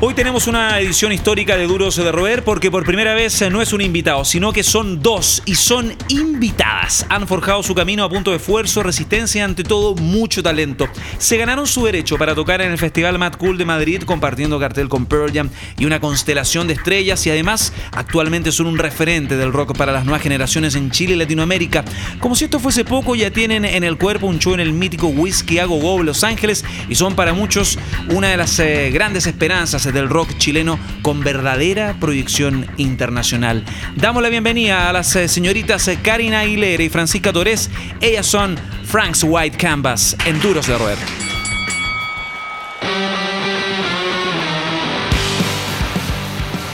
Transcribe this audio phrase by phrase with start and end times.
[0.00, 3.72] Hoy tenemos una edición histórica de Duros de Roer porque por primera vez no es
[3.72, 7.04] un invitado, sino que son dos y son invitadas.
[7.08, 10.86] Han forjado su camino a punto de esfuerzo, resistencia y ante todo mucho talento.
[11.18, 14.88] Se ganaron su derecho para tocar en el Festival Mad Cool de Madrid compartiendo cartel
[14.88, 19.52] con Pearl Jam y una constelación de estrellas y además actualmente son un referente del
[19.52, 21.84] rock para las nuevas generaciones en Chile y Latinoamérica.
[22.20, 25.08] Como si esto fuese poco, ya tienen en el cuerpo un show en el mítico
[25.08, 29.87] Whisky Go Go Los Ángeles y son para muchos una de las eh, grandes esperanzas
[29.92, 33.64] del rock chileno con verdadera proyección internacional.
[33.96, 37.70] Damos la bienvenida a las eh, señoritas eh, Karina Aguilera y Francisca Torres.
[38.00, 40.98] Ellas son Frank's White Canvas en Duros de Roer.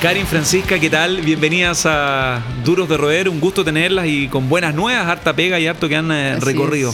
[0.04, 1.22] Karin, Francisca, ¿qué tal?
[1.22, 3.26] Bienvenidas a Duros de Roer.
[3.30, 6.92] Un gusto tenerlas y con buenas nuevas, harta pega y harto que han eh, recorrido.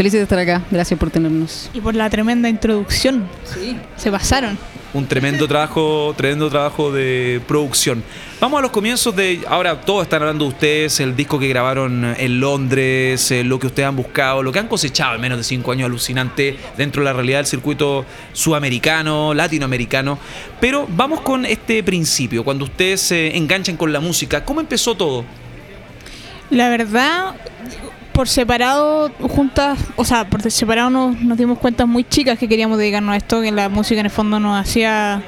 [0.00, 0.62] Felices de estar acá.
[0.70, 1.68] Gracias por tenernos.
[1.74, 3.28] Y por la tremenda introducción.
[3.44, 3.76] Sí.
[3.98, 4.56] Se pasaron
[4.94, 8.02] un tremendo trabajo, tremendo trabajo de producción.
[8.40, 9.42] Vamos a los comienzos de.
[9.46, 13.66] Ahora todos están hablando de ustedes, el disco que grabaron en Londres, eh, lo que
[13.66, 17.04] ustedes han buscado, lo que han cosechado en menos de cinco años alucinante dentro de
[17.04, 20.18] la realidad del circuito sudamericano, latinoamericano.
[20.62, 25.26] Pero vamos con este principio, cuando ustedes se enganchan con la música, ¿cómo empezó todo?
[26.48, 27.34] La verdad,
[28.12, 33.14] por separado, juntas, o sea, por separado nos, dimos cuenta muy chicas que queríamos dedicarnos
[33.14, 35.22] a esto, que la música en el fondo nos hacía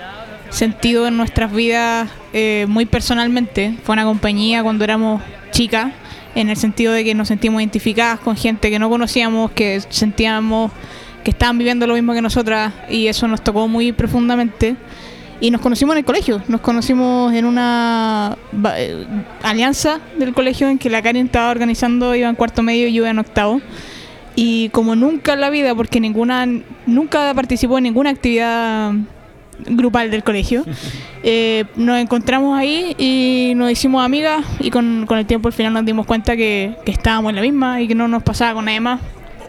[0.50, 3.76] sentido en nuestras vidas eh, muy personalmente.
[3.84, 5.92] Fue una compañía cuando éramos chicas,
[6.34, 10.70] en el sentido de que nos sentimos identificadas con gente que no conocíamos, que sentíamos
[11.22, 14.76] que estaban viviendo lo mismo que nosotras y eso nos tocó muy profundamente.
[15.42, 18.36] Y nos conocimos en el colegio, nos conocimos en una
[18.76, 19.04] eh,
[19.42, 23.04] alianza del colegio en que la Karen estaba organizando, iba en cuarto medio y yo
[23.08, 23.60] en octavo.
[24.36, 26.46] Y como nunca en la vida, porque ninguna
[26.86, 28.92] nunca participó en ninguna actividad
[29.66, 30.64] grupal del colegio,
[31.24, 35.84] eh, nos encontramos ahí y nos hicimos amigas y con, el tiempo al final nos
[35.84, 38.78] dimos cuenta que, que estábamos en la misma y que no nos pasaba con nadie
[38.78, 39.00] más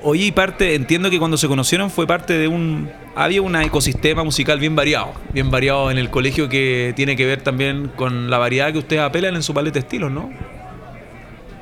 [0.06, 2.90] Oye, y parte, entiendo que cuando se conocieron fue parte de un.
[3.16, 7.42] Había un ecosistema musical bien variado, bien variado en el colegio que tiene que ver
[7.42, 10.30] también con la variedad que ustedes apelan en su paleta de estilos, ¿no?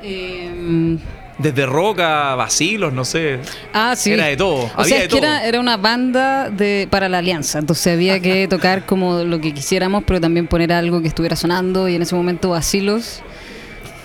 [0.01, 0.97] Em,
[1.37, 3.39] Desde rock a vacilos, no sé.
[3.73, 4.13] Ah, sí.
[4.13, 4.71] Era de todo.
[4.75, 8.47] O sea, es que era, era, una banda de, para la alianza, entonces había que
[8.47, 12.15] tocar como lo que quisiéramos, pero también poner algo que estuviera sonando y en ese
[12.15, 13.21] momento vacilos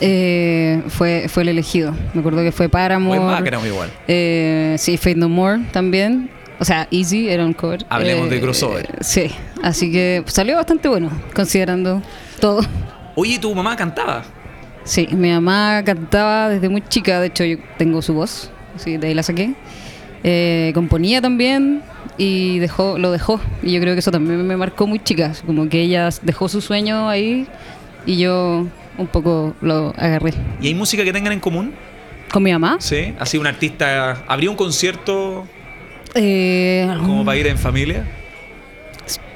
[0.01, 1.95] eh, fue, fue el elegido.
[2.15, 2.69] Me acuerdo que fue
[2.99, 3.91] muy igual.
[4.09, 6.31] Eh, sí, Fate No More también.
[6.59, 7.85] O sea, Easy era un cover.
[7.89, 8.89] Hablemos de eh, crossover.
[9.01, 9.31] sí,
[9.63, 12.03] así que salió bastante bueno, considerando
[12.41, 12.63] todo.
[13.15, 14.25] Oye, ¿tu mamá cantaba?
[14.85, 19.09] Sí, mi mamá cantaba desde muy chica, de hecho yo tengo su voz, sí, de
[19.09, 19.55] ahí la saqué.
[20.23, 21.83] Eh, componía también
[22.17, 23.41] y dejó, lo dejó.
[23.63, 26.61] Y yo creo que eso también me marcó muy chica, como que ella dejó su
[26.61, 27.47] sueño ahí
[28.07, 28.67] y yo
[28.99, 30.35] un poco lo agarré.
[30.61, 31.75] ¿Y hay música que tengan en común?
[32.31, 32.77] ¿Con mi mamá?
[32.81, 34.25] Sí, así un artista.
[34.27, 35.47] ¿Habría un concierto
[36.15, 38.05] eh, como para ir en familia?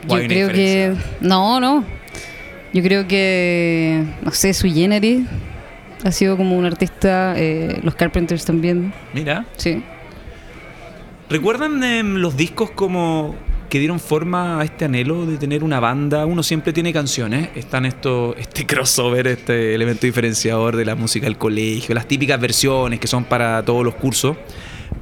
[0.09, 0.95] Yo creo que.
[1.21, 1.85] No, no.
[2.73, 4.05] Yo creo que.
[4.23, 5.27] No sé, su Generis
[6.05, 7.35] ha sido como un artista.
[7.37, 8.93] Eh, los Carpenters también.
[9.13, 9.45] Mira.
[9.57, 9.83] Sí.
[11.29, 13.37] ¿Recuerdan em, los discos como
[13.71, 16.27] que dieron forma a este anhelo de tener una banda.
[16.27, 21.39] Uno siempre tiene canciones, están esto, este crossover, este elemento diferenciador de la música del
[21.39, 24.37] colegio, las típicas versiones que son para todos los cursos.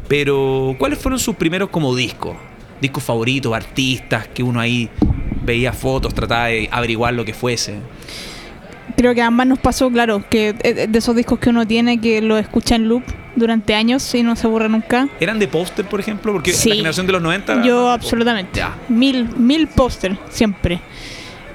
[0.06, 2.36] Pero, ¿cuáles fueron sus primeros como discos?
[2.80, 4.90] Discos favoritos, artistas, que uno ahí
[5.42, 7.78] veía fotos, trataba de averiguar lo que fuese
[8.96, 12.20] creo que a ambas nos pasó, claro, que de esos discos que uno tiene que
[12.22, 13.02] lo escucha en loop
[13.36, 15.08] durante años y no se aburre nunca.
[15.20, 16.32] ¿Eran de póster, por ejemplo?
[16.32, 17.62] Porque la generación de los 90...
[17.62, 18.62] Yo absolutamente.
[18.88, 20.80] Mil, mil póster, siempre.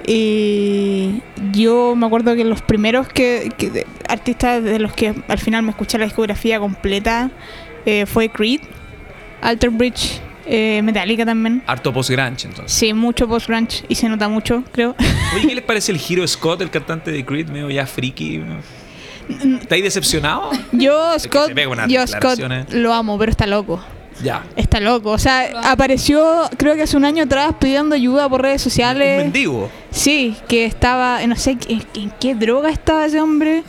[0.06, 1.22] Y
[1.52, 5.98] yo me acuerdo que los primeros que, artistas de los que al final me escuché
[5.98, 7.30] la discografía completa
[7.86, 8.60] eh, fue Creed,
[9.40, 11.62] Alter Bridge, eh, Metallica también.
[11.66, 12.72] Harto post-grunge, entonces.
[12.72, 14.94] Sí, mucho post-grunge y se nota mucho, creo.
[15.34, 18.42] Oye, ¿qué les parece el giro Scott, el cantante de Creed, medio ya friki?
[19.60, 20.50] ¿Está ahí decepcionado?
[20.72, 21.52] Yo, Scott,
[21.88, 23.80] yo Scott lo amo, pero está loco.
[24.22, 24.44] Ya.
[24.56, 25.10] Está loco.
[25.10, 29.18] O sea, apareció, creo que hace un año atrás, pidiendo ayuda por redes sociales.
[29.18, 29.70] Un mendigo.
[29.90, 33.64] Sí, que estaba, no sé en, qué droga estaba ese hombre.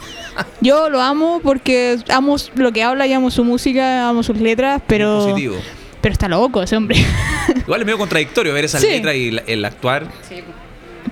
[0.62, 4.82] Yo lo amo porque amo lo que habla y amo su música, amo sus letras,
[4.88, 5.26] pero.
[5.26, 5.56] positivo.
[6.06, 7.04] Pero está loco ese hombre.
[7.66, 10.06] Igual es medio contradictorio ver esa letra y el actuar.
[10.30, 10.44] Sí.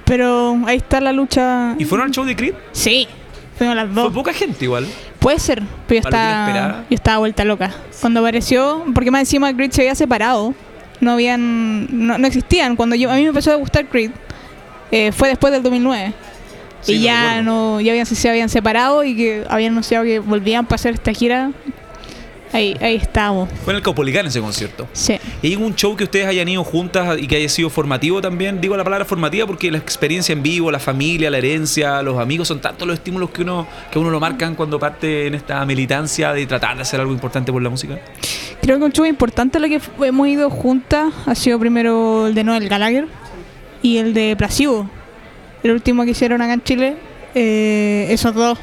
[0.06, 1.74] Pero ahí está la lucha.
[1.80, 2.54] ¿Y fueron al show de Creed?
[2.74, 3.07] Sí,
[3.57, 4.13] fuimos las Fue dos.
[4.13, 4.86] poca gente igual.
[5.18, 7.74] Puede ser, pero yo estaba, yo estaba vuelta loca.
[8.01, 10.54] Cuando apareció, porque más encima Creed se había separado,
[11.01, 12.75] no habían, no, no existían.
[12.75, 14.12] Cuando yo, a mí me empezó a gustar Creed,
[14.92, 16.13] eh, fue después del 2009.
[16.81, 20.68] Sí, y ya no, ya habían, se habían separado y que habían anunciado que volvían
[20.68, 21.50] para hacer esta gira.
[22.54, 23.50] Ahí, ahí estábamos.
[23.64, 24.88] Fue en el Caupolicán ese concierto.
[24.94, 25.18] Sí.
[25.42, 28.62] ¿Y hay algún show que ustedes hayan ido juntas y que haya sido formativo también?
[28.62, 32.48] Digo la palabra formativa porque la experiencia en vivo, la familia, la herencia, los amigos
[32.48, 36.32] son tantos los estímulos que uno que uno lo marcan cuando parte en esta militancia
[36.32, 38.00] de tratar de hacer algo importante por la música.
[38.62, 42.44] Creo que un show importante lo que hemos ido juntas ha sido primero el de
[42.44, 43.08] Noel Gallagher
[43.82, 44.90] y el de Placebo,
[45.64, 46.98] el último que hicieron acá en Chile.
[47.36, 48.60] Eh, esos dos,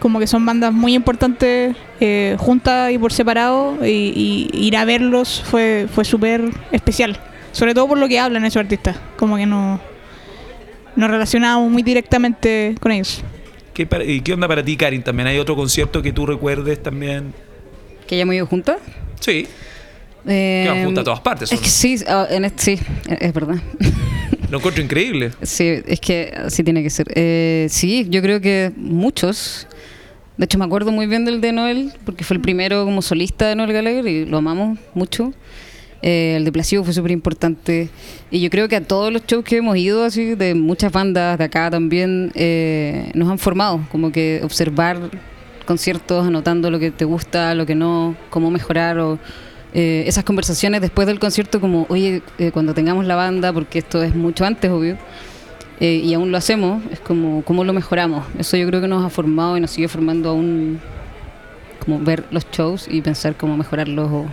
[0.00, 4.84] como que son bandas muy importantes eh, juntas y por separado, y, y ir a
[4.84, 6.42] verlos fue, fue súper
[6.72, 7.18] especial.
[7.52, 9.80] Sobre todo por lo que hablan esos artistas, como que no,
[10.96, 13.22] nos relacionábamos muy directamente con ellos.
[13.74, 15.02] ¿Qué, para- y qué onda para ti, Karin?
[15.02, 17.32] ¿También hay otro concierto que tú recuerdes también?
[18.06, 18.76] ¿Que hayamos ido juntas?
[19.20, 19.46] Sí,
[20.26, 21.50] Eh, que van juntas a todas partes.
[21.50, 22.78] ¿o Es que sí, ah, en este- sí,
[23.20, 23.56] es verdad.
[24.50, 25.30] Lo encuentro increíble.
[25.42, 27.06] Sí, es que así tiene que ser.
[27.14, 29.66] Eh, sí, yo creo que muchos.
[30.40, 33.46] De hecho, me acuerdo muy bien del de Noel, porque fue el primero como solista
[33.46, 35.34] de Noel Gallagher y lo amamos mucho.
[36.00, 37.90] Eh, el de Placebo fue súper importante.
[38.30, 41.36] Y yo creo que a todos los shows que hemos ido, así de muchas bandas
[41.36, 43.86] de acá también, eh, nos han formado.
[43.92, 45.10] Como que observar
[45.66, 49.18] conciertos, anotando lo que te gusta, lo que no, cómo mejorar o
[49.74, 54.02] eh, esas conversaciones después del concierto como, oye, eh, cuando tengamos la banda, porque esto
[54.02, 54.96] es mucho antes, obvio,
[55.80, 58.26] eh, y aún lo hacemos, es como, cómo lo mejoramos.
[58.38, 60.78] Eso yo creo que nos ha formado y nos sigue formando aún,
[61.84, 64.26] como ver los shows y pensar cómo mejorarlos o,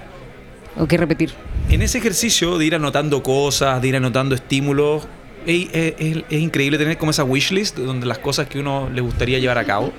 [0.83, 1.31] o qué repetir.
[1.69, 5.07] En ese ejercicio de ir anotando cosas, de ir anotando estímulos,
[5.45, 9.01] es, es- es- es increíble tener como esa wishlist donde las cosas que uno le
[9.01, 9.91] gustaría llevar a cabo.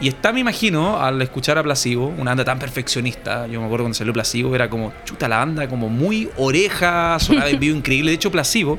[0.00, 3.46] Y está, me imagino, al escuchar a Placebo, una banda tan perfeccionista.
[3.46, 7.50] Yo me acuerdo cuando salió Placebo, era como, chuta la banda, como muy oreja, sonaba
[7.50, 8.10] en vivo increíble.
[8.12, 8.78] De hecho, Placebo,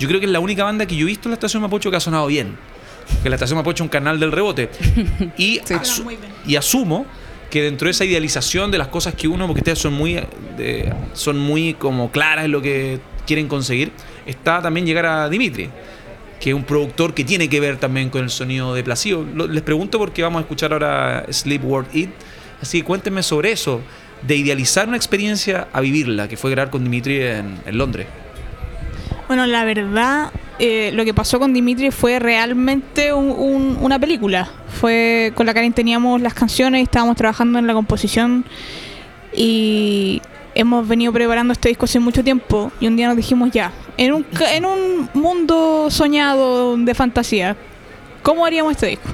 [0.00, 1.90] yo creo que es la única banda que yo he visto en la estación Mapocho
[1.92, 2.56] que ha sonado bien.
[3.22, 4.68] Que la estación Mapocho es un canal del rebote.
[5.38, 5.74] Y, Sí.
[5.74, 6.16] asu-
[6.46, 7.06] y asumo
[7.50, 10.26] que dentro de esa idealización de las cosas que uno, porque ustedes son muy, eh,
[10.56, 13.92] de- son muy como claras en lo que quieren conseguir,
[14.26, 15.68] está también llegar a Dimitri,
[16.40, 19.26] que es un productor que tiene que ver también con el sonido de Placebo.
[19.34, 22.10] Lo- Les pregunto porque vamos a escuchar ahora Sleep World Eat,
[22.62, 23.80] así que cuéntenme sobre eso,
[24.22, 28.06] de idealizar una experiencia a vivirla, que fue grabar con Dimitri en, en Londres.
[29.30, 34.50] Bueno, la verdad, eh, lo que pasó con Dimitri fue realmente un- un- una película.
[34.80, 38.44] Fue con la Karen teníamos las canciones, estábamos trabajando en la composición
[39.32, 40.20] y
[40.56, 44.14] hemos venido preparando este disco hace mucho tiempo y un día nos dijimos ya, en
[44.14, 47.54] un, en un mundo soñado de fantasía,
[48.24, 49.10] ¿cómo haríamos este disco?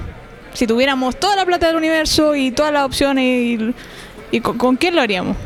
[0.53, 3.75] Si tuviéramos toda la plata del universo y todas las opciones y,
[4.31, 5.37] y con, ¿con quién lo haríamos?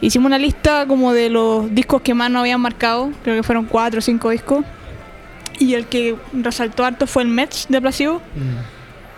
[0.00, 3.64] Hicimos una lista como de los discos que más nos habían marcado, creo que fueron
[3.64, 4.64] cuatro o cinco discos.
[5.58, 8.20] Y el que resaltó harto fue el Mets de Placebo,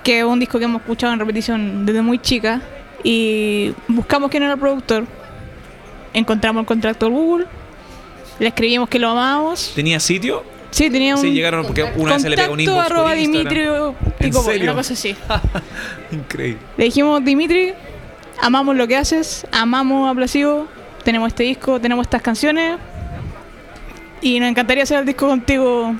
[0.05, 2.61] que es un disco que hemos escuchado en repetición desde muy chica.
[3.03, 5.07] Y buscamos quién era el productor.
[6.13, 7.47] Encontramos el contacto en Google.
[8.39, 9.73] Le escribimos que lo amábamos.
[9.75, 10.45] ¿Tenía sitio?
[10.71, 13.15] Sí, tenía un Sí, llegaron porque una vez se le pegó un inbox arroba.
[13.15, 13.61] Dimitri
[14.19, 14.65] ¿En serio?
[14.65, 15.17] una cosa así.
[16.13, 16.61] Increíble.
[16.77, 17.73] Le dijimos, Dimitri,
[18.41, 20.15] amamos lo que haces, amamos a
[21.05, 22.79] tenemos este disco, tenemos estas canciones
[24.21, 25.95] y nos encantaría hacer el disco contigo.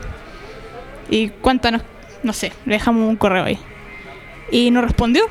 [1.09, 1.83] Y cuéntanos,
[2.23, 3.59] no sé, le dejamos un correo ahí.
[4.51, 5.25] Y nos respondió.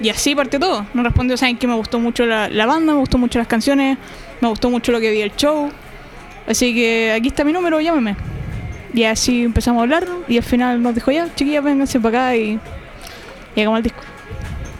[0.00, 0.86] Y así partió todo.
[0.94, 3.98] Nos respondió, saben que me gustó mucho la, la banda, me gustó mucho las canciones,
[4.40, 5.70] me gustó mucho lo que vi el show.
[6.46, 8.14] Así que aquí está mi número, llámeme.
[8.94, 12.36] Y así empezamos a hablar y al final nos dijo, ya, chiquillas, vénganse para acá
[12.36, 12.60] y,
[13.56, 14.00] y hagamos el disco.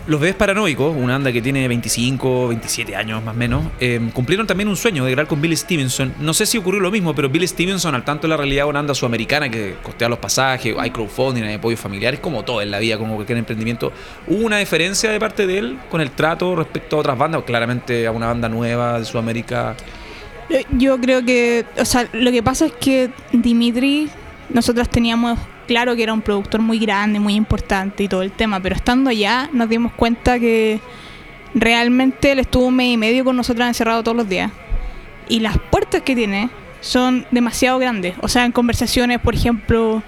[0.06, 4.46] Los Bebés Paranoicos, una banda que tiene 25, 27 años más o menos, eh, cumplieron
[4.46, 6.14] también un sueño de grabar con Billy Stevenson.
[6.18, 8.78] No sé si ocurrió lo mismo, pero Billy Stevenson, al tanto de la realidad una
[8.78, 12.78] banda sudamericana que costea los pasajes, hay crowdfunding, hay apoyos familiares, como todo en la
[12.78, 13.92] vida, como cualquier emprendimiento,
[14.26, 17.42] ¿hubo una diferencia de parte de él con el trato respecto a otras bandas?
[17.44, 19.76] Claramente a una banda nueva de Sudamérica.
[20.70, 24.08] Yo creo que, o sea, lo que pasa es que Dimitri,
[24.48, 25.38] nosotros teníamos
[25.70, 29.08] claro que era un productor muy grande, muy importante y todo el tema, pero estando
[29.08, 30.80] allá nos dimos cuenta que
[31.54, 34.50] realmente él estuvo un mes y medio con nosotros encerrado todos los días.
[35.28, 36.50] Y las puertas que tiene
[36.80, 38.14] son demasiado grandes.
[38.20, 40.02] O sea, en conversaciones, por ejemplo,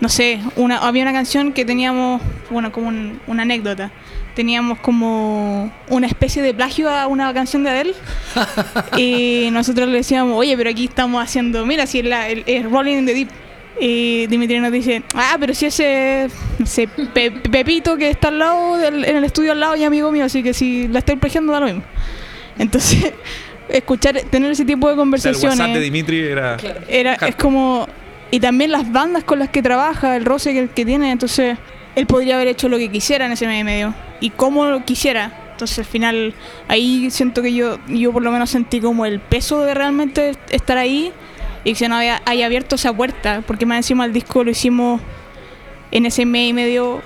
[0.00, 3.90] no sé, una, había una canción que teníamos, bueno, como un- una anécdota.
[4.36, 7.94] Teníamos como una especie de plagio a una canción de Adele.
[8.96, 12.64] y nosotros le decíamos, oye, pero aquí estamos haciendo, mira, si es, la, el, es
[12.70, 13.28] Rolling in the Deep.
[13.80, 16.28] Y Dimitri nos dice, ah, pero si ese,
[16.62, 20.12] ese Pe- Pepito que está al lado, del- en el estudio al lado, y amigo
[20.12, 21.82] mío, así que si la estoy plagiando da lo mismo.
[22.58, 23.12] Entonces,
[23.68, 26.56] escuchar, tener ese tipo de O sea, el conversaciones WhatsApp de Dimitri era.
[26.88, 27.88] era, es como
[28.30, 31.56] y también las bandas con las que trabaja el roce que, que tiene entonces
[31.94, 35.78] él podría haber hecho lo que quisiera en ese medio y como lo quisiera entonces
[35.78, 36.34] al final
[36.66, 40.76] ahí siento que yo yo por lo menos sentí como el peso de realmente estar
[40.78, 41.12] ahí
[41.64, 45.00] y que se nos haya, abierto esa puerta porque más encima el disco lo hicimos
[45.90, 47.02] en ese mes y medio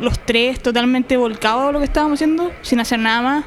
[0.00, 3.44] los tres totalmente volcados a lo que estábamos haciendo sin hacer nada más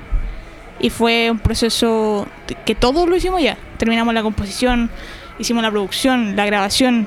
[0.80, 2.26] y fue un proceso
[2.66, 3.58] que todos lo hicimos ya.
[3.78, 4.90] Terminamos la composición,
[5.38, 7.06] hicimos la producción, la grabación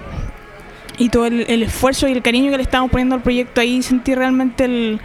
[0.99, 4.15] y todo el, esfuerzo y el cariño que le estábamos poniendo al proyecto ahí sentí
[4.15, 5.01] realmente el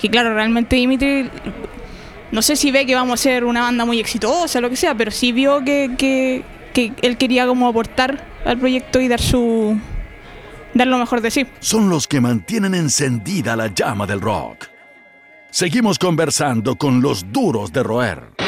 [0.00, 1.30] que claro, realmente Dimitri
[2.32, 4.94] no sé si ve que vamos a ser una banda muy exitosa, lo que sea,
[4.94, 6.42] pero sí vio que,
[6.76, 9.80] que él quería como aportar al proyecto y dar su
[10.74, 11.46] dar lo mejor de sí.
[11.58, 14.66] Son los que mantienen encendida la llama del rock.
[15.50, 18.45] Seguimos conversando con los duros de roer.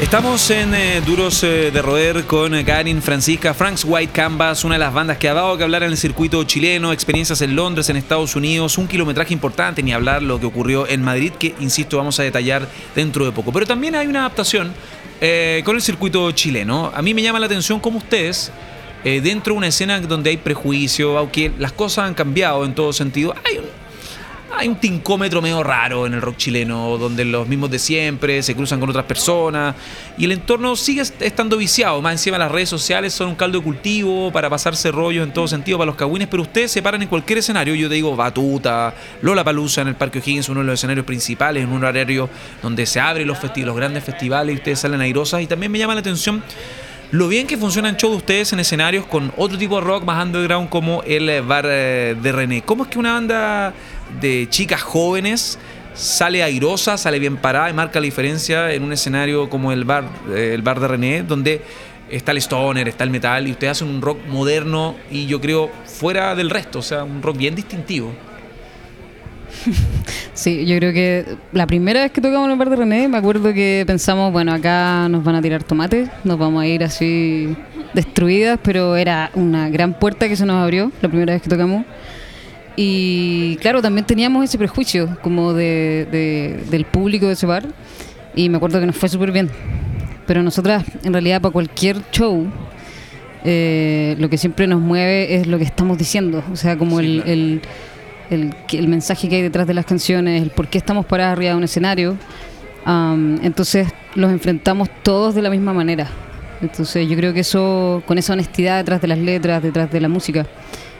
[0.00, 4.74] Estamos en eh, Duros eh, de Roer con eh, Karin Francisca, Franks White Canvas, una
[4.74, 7.88] de las bandas que ha dado que hablar en el circuito chileno, experiencias en Londres,
[7.90, 11.96] en Estados Unidos, un kilometraje importante, ni hablar lo que ocurrió en Madrid, que insisto,
[11.96, 13.52] vamos a detallar dentro de poco.
[13.52, 14.74] Pero también hay una adaptación
[15.20, 16.90] eh, con el circuito chileno.
[16.92, 18.50] A mí me llama la atención cómo ustedes,
[19.04, 23.32] dentro de una escena donde hay prejuicio, aunque las cosas han cambiado en todo sentido,
[23.44, 23.83] hay un,
[24.56, 28.54] hay un tincómetro medio raro en el rock chileno, donde los mismos de siempre se
[28.54, 29.74] cruzan con otras personas
[30.16, 32.00] y el entorno sigue est- estando viciado.
[32.02, 35.48] Más encima las redes sociales son un caldo de cultivo para pasarse rollos en todo
[35.48, 37.74] sentido para los cagüines, pero ustedes se paran en cualquier escenario.
[37.74, 41.70] Yo digo Batuta, Lola Palusa en el Parque O'Higgins, uno de los escenarios principales, en
[41.70, 42.28] un horario
[42.62, 45.42] donde se abren los, los grandes festivales y ustedes salen airosas.
[45.42, 46.42] Y también me llama la atención
[47.10, 50.24] lo bien que funcionan shows de ustedes en escenarios con otro tipo de rock más
[50.24, 52.62] underground como el bar eh, de René.
[52.62, 53.72] ¿Cómo es que una banda
[54.20, 55.58] de chicas jóvenes
[55.94, 60.04] sale airosa, sale bien parada y marca la diferencia en un escenario como el bar,
[60.30, 61.62] eh, el bar de René, donde
[62.10, 65.70] está el stoner, está el metal y ustedes hacen un rock moderno y yo creo
[65.84, 68.12] fuera del resto, o sea, un rock bien distintivo.
[70.34, 73.18] Sí, yo creo que la primera vez que tocamos en el bar de René, me
[73.18, 77.56] acuerdo que pensamos, bueno, acá nos van a tirar tomates, nos vamos a ir así
[77.94, 81.84] destruidas, pero era una gran puerta que se nos abrió la primera vez que tocamos.
[82.76, 87.64] Y claro, también teníamos ese prejuicio como de, de- del público de ese bar,
[88.34, 89.48] y me acuerdo que nos fue súper bien.
[90.26, 92.46] Pero nosotras, en realidad, para cualquier show,
[93.44, 97.06] eh, lo que siempre nos mueve es lo que estamos diciendo, o sea, como Sí,
[97.06, 97.32] el- claro.
[97.32, 97.60] el
[98.30, 101.50] el, el mensaje que hay detrás de las canciones, el por qué estamos paradas arriba
[101.50, 102.16] de un escenario.
[102.86, 106.08] Am, entonces los enfrentamos todos de la misma manera.
[106.62, 110.08] Entonces yo creo que eso, con esa honestidad detrás de las letras, detrás de la
[110.08, 110.46] música,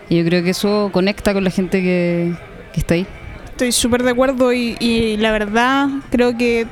[0.09, 2.33] y yo creo que eso conecta con la gente que,
[2.73, 3.07] que está ahí.
[3.47, 6.67] Estoy súper de acuerdo y, y la verdad creo que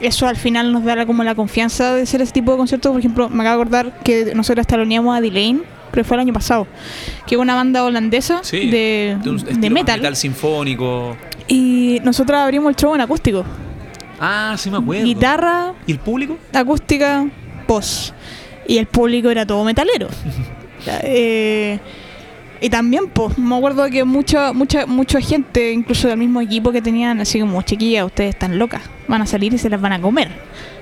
[0.00, 2.90] eso al final nos da la- como la confianza de hacer ese tipo de conciertos.
[2.90, 5.60] Por ejemplo, me acabo de acordar que nosotros taloneamos a Delane,
[5.92, 6.66] creo que fue el año pasado,
[7.26, 9.16] que es una banda holandesa Sí, de,
[9.70, 10.00] metal.
[10.00, 11.16] metal sinfónico.
[11.46, 13.44] Y nosotros abrimos el show en acústico.
[14.18, 15.04] Ah, sí me acuerdo.
[15.04, 16.36] Guitarra, ¿Y el público?
[16.52, 17.26] acústica,
[17.68, 18.12] voz.
[18.66, 20.08] Y el público era todo metalero.
[21.02, 21.78] Eh,
[22.60, 26.80] y también, pues, me acuerdo que mucha, mucha, mucha gente, incluso del mismo equipo que
[26.80, 30.00] tenían, así como, chiquillas, ustedes están locas, van a salir y se las van a
[30.00, 30.28] comer.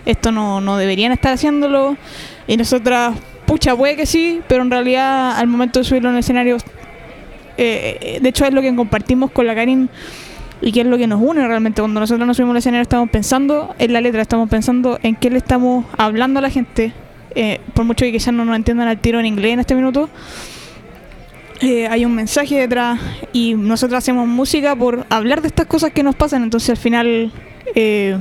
[0.05, 1.97] Esto no, no deberían estar haciéndolo.
[2.47, 6.21] Y nosotras, pucha, puede que sí, pero en realidad al momento de subirlo en el
[6.21, 6.57] escenario,
[7.57, 9.89] eh, eh, de hecho es lo que compartimos con la Karin
[10.61, 11.83] y que es lo que nos une realmente.
[11.83, 15.31] Cuando nosotros nos subimos al escenario estamos pensando en la letra, estamos pensando en qué
[15.31, 16.93] le estamos hablando a la gente.
[17.35, 20.11] Eh, por mucho que quizás no nos entiendan al tiro en inglés en este minuto,
[21.63, 22.99] eh, hay un mensaje detrás
[23.33, 26.43] y nosotros hacemos música por hablar de estas cosas que nos pasan.
[26.43, 27.33] Entonces al final
[27.75, 28.19] eh,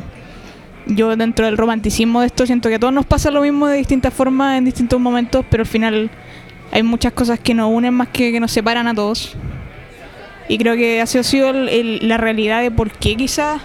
[0.86, 3.78] yo dentro del romanticismo de esto siento que a todos nos pasa lo mismo de
[3.78, 6.10] distintas formas en distintos momentos, pero al final
[6.72, 9.36] hay muchas cosas que nos unen más que que nos separan a todos.
[10.48, 13.62] Y creo que ha sido el- la realidad de por qué quizás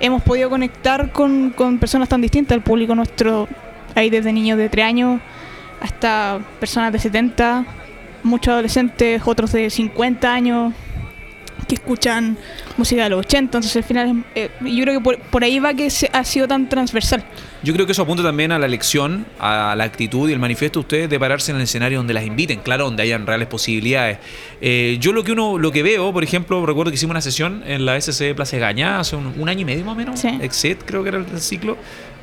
[0.00, 2.56] hemos podido conectar con, con personas tan distintas.
[2.56, 3.48] El público nuestro
[3.94, 5.20] hay desde niños de 3 años
[5.80, 7.64] hasta personas de 70,
[8.22, 10.74] muchos adolescentes, otros de 50 años
[11.70, 12.36] que escuchan
[12.76, 13.38] música de los 80.
[13.38, 16.48] Entonces al final eh, yo creo que por, por ahí va que se, ha sido
[16.48, 17.24] tan transversal.
[17.62, 20.80] Yo creo que eso apunta también a la elección, a la actitud y el manifiesto
[20.80, 24.18] de ustedes de pararse en el escenario donde las inviten, claro, donde hayan reales posibilidades.
[24.60, 27.62] Eh, yo lo que uno, lo que veo, por ejemplo, recuerdo que hicimos una sesión
[27.66, 30.20] en la SC Plaza de Gaña hace un, un año y medio más o menos,
[30.20, 30.28] Sí.
[30.40, 31.76] Exit creo que era el ciclo,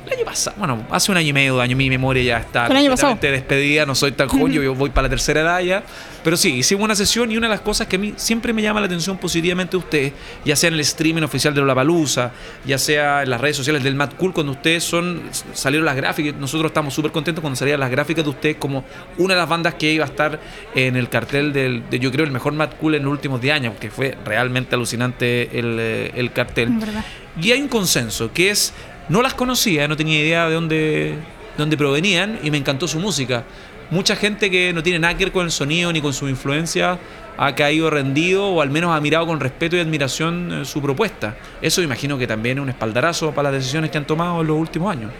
[0.06, 2.76] el año pasado, bueno, hace un año y medio, años, mi memoria ya está El
[2.76, 3.12] año pasado.
[3.12, 5.82] completamente despedida, no soy tan joven, yo voy para la tercera edad ya.
[6.24, 8.60] Pero sí, hicimos una sesión y una de las cosas que a mí siempre me
[8.60, 10.12] llama la atención positivamente de ustedes,
[10.44, 12.32] ya sea en el streaming oficial de Lollapalooza,
[12.66, 16.34] ya sea en las redes sociales del Mad Cool, cuando ustedes son, salieron las gráficas,
[16.34, 18.84] nosotros estamos súper contentos cuando salían las gráficas de ustedes como
[19.16, 20.40] una de las bandas que iba a estar
[20.74, 23.54] en el cartel del, de yo creo el mejor Mad Cool en los últimos 10
[23.54, 26.70] años, porque fue realmente alucinante el, eh, el cartel.
[26.70, 27.04] Verdad.
[27.40, 28.72] Y hay un consenso, que es,
[29.08, 31.16] no las conocía, no tenía idea de dónde, de
[31.56, 33.44] dónde provenían y me encantó su música.
[33.90, 36.98] Mucha gente que no tiene nada que ver con el sonido ni con su influencia
[37.38, 41.36] ha caído rendido o al menos ha mirado con respeto y admiración eh, su propuesta.
[41.62, 44.58] Eso imagino que también es un espaldarazo para las decisiones que han tomado en los
[44.58, 45.12] últimos años.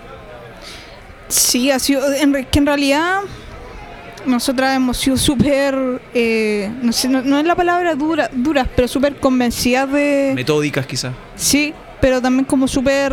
[1.28, 2.12] Sí, ha sido.
[2.12, 3.20] En, que en realidad.
[4.26, 6.02] Nosotras hemos sido súper.
[6.12, 10.32] eh, no, sé, no, no es la palabra dura, duras, pero súper convencidas de.
[10.34, 11.14] Metódicas quizás.
[11.36, 13.12] Sí, pero también como súper...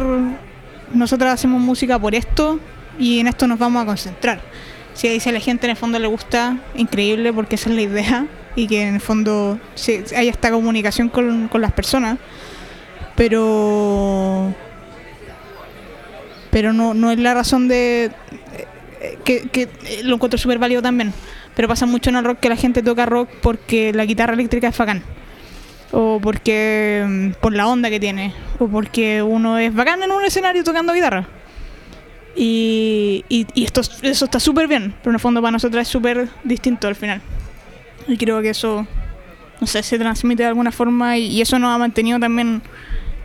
[0.93, 2.59] Nosotras hacemos música por esto
[2.99, 4.41] y en esto nos vamos a concentrar.
[4.93, 7.81] Si dice a la gente en el fondo le gusta, increíble porque esa es la
[7.81, 12.17] idea y que en el fondo sí, haya esta comunicación con, con las personas.
[13.15, 14.53] Pero...
[16.51, 18.11] Pero no, no es la razón de...
[19.25, 19.69] Que,
[20.03, 21.13] lo encuentro súper válido también.
[21.55, 24.69] Pero pasa mucho en el rock que la gente toca rock porque la guitarra eléctrica
[24.69, 25.03] es bacán
[25.91, 30.23] o porque mm, por la onda que tiene, o porque uno es bacán en un
[30.25, 31.27] escenario tocando guitarra.
[32.35, 35.87] Y, y, y esto, eso está súper bien, pero en el fondo para nosotros es
[35.87, 37.21] súper distinto al final.
[38.07, 38.85] Y creo que eso,
[39.61, 42.61] no sé, se transmite de alguna forma y, y eso nos ha mantenido también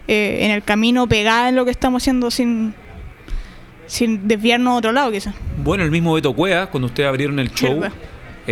[0.07, 2.75] eh, en el camino pegada en lo que estamos haciendo sin,
[3.87, 5.35] sin desviarnos a otro lado quizás.
[5.63, 7.83] Bueno, el mismo Beto Cueva, cuando ustedes abrieron el show.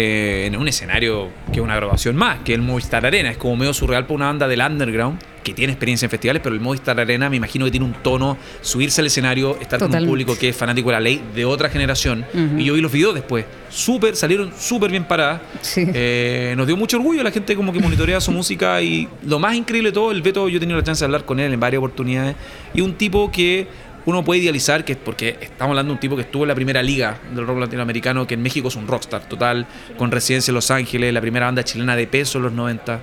[0.00, 3.32] Eh, en un escenario que es una grabación más, que es el Movistar Arena.
[3.32, 6.54] Es como medio surreal para una banda del underground que tiene experiencia en festivales, pero
[6.54, 10.06] el Movistar Arena me imagino que tiene un tono, subirse al escenario, estar con un
[10.06, 12.24] público que es fanático de la ley de otra generación.
[12.56, 15.40] Y yo vi los videos después, súper, salieron súper bien paradas.
[15.62, 15.84] Sí.
[15.92, 19.56] Eh, nos dio mucho orgullo la gente como que monitorea su música y lo más
[19.56, 21.58] increíble de todo, el Beto, yo he tenido la chance de hablar con él en
[21.58, 22.36] varias oportunidades
[22.72, 23.66] y un tipo que
[24.08, 26.82] uno puede idealizar, que porque estamos hablando de un tipo que estuvo en la primera
[26.82, 29.66] liga del rock latinoamericano, que en México es un rockstar total,
[29.98, 33.00] con residencia en Los Ángeles, la primera banda chilena de peso en los 90.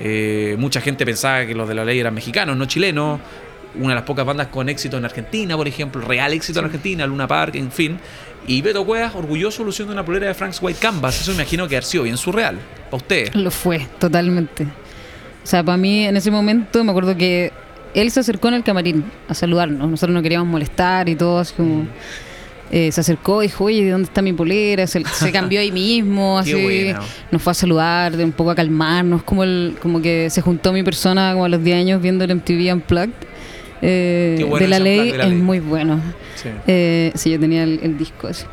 [0.00, 3.20] Eh, mucha gente pensaba que los de la ley eran mexicanos, no chilenos.
[3.76, 7.06] Una de las pocas bandas con éxito en Argentina, por ejemplo, real éxito en Argentina,
[7.06, 8.00] Luna Park, en fin.
[8.48, 11.20] Y Beto Cuevas, orgulloso luciendo una polera de Frank's White Canvas.
[11.20, 12.58] Eso me imagino que ha sido bien surreal.
[12.86, 13.36] Para ustedes.
[13.36, 14.64] Lo fue, totalmente.
[14.64, 17.52] O sea, para mí en ese momento me acuerdo que
[17.94, 19.88] él se acercó en el camarín a saludarnos.
[19.90, 21.86] Nosotros no queríamos molestar y todo, así como...
[22.72, 24.86] eh, se acercó y dijo, oye, ¿de dónde está mi polera?
[24.86, 26.92] Se, se cambió ahí mismo, así.
[27.30, 30.72] Nos fue a saludar, de un poco a calmarnos, como el, como que se juntó
[30.72, 33.10] mi persona como a los 10 años viendo el MTV Unplugged.
[33.82, 35.38] eh, bueno de la ley de La es Ley.
[35.38, 36.00] muy bueno.
[36.36, 36.48] Sí.
[36.66, 38.46] Eh, sí, yo tenía el, el disco ese.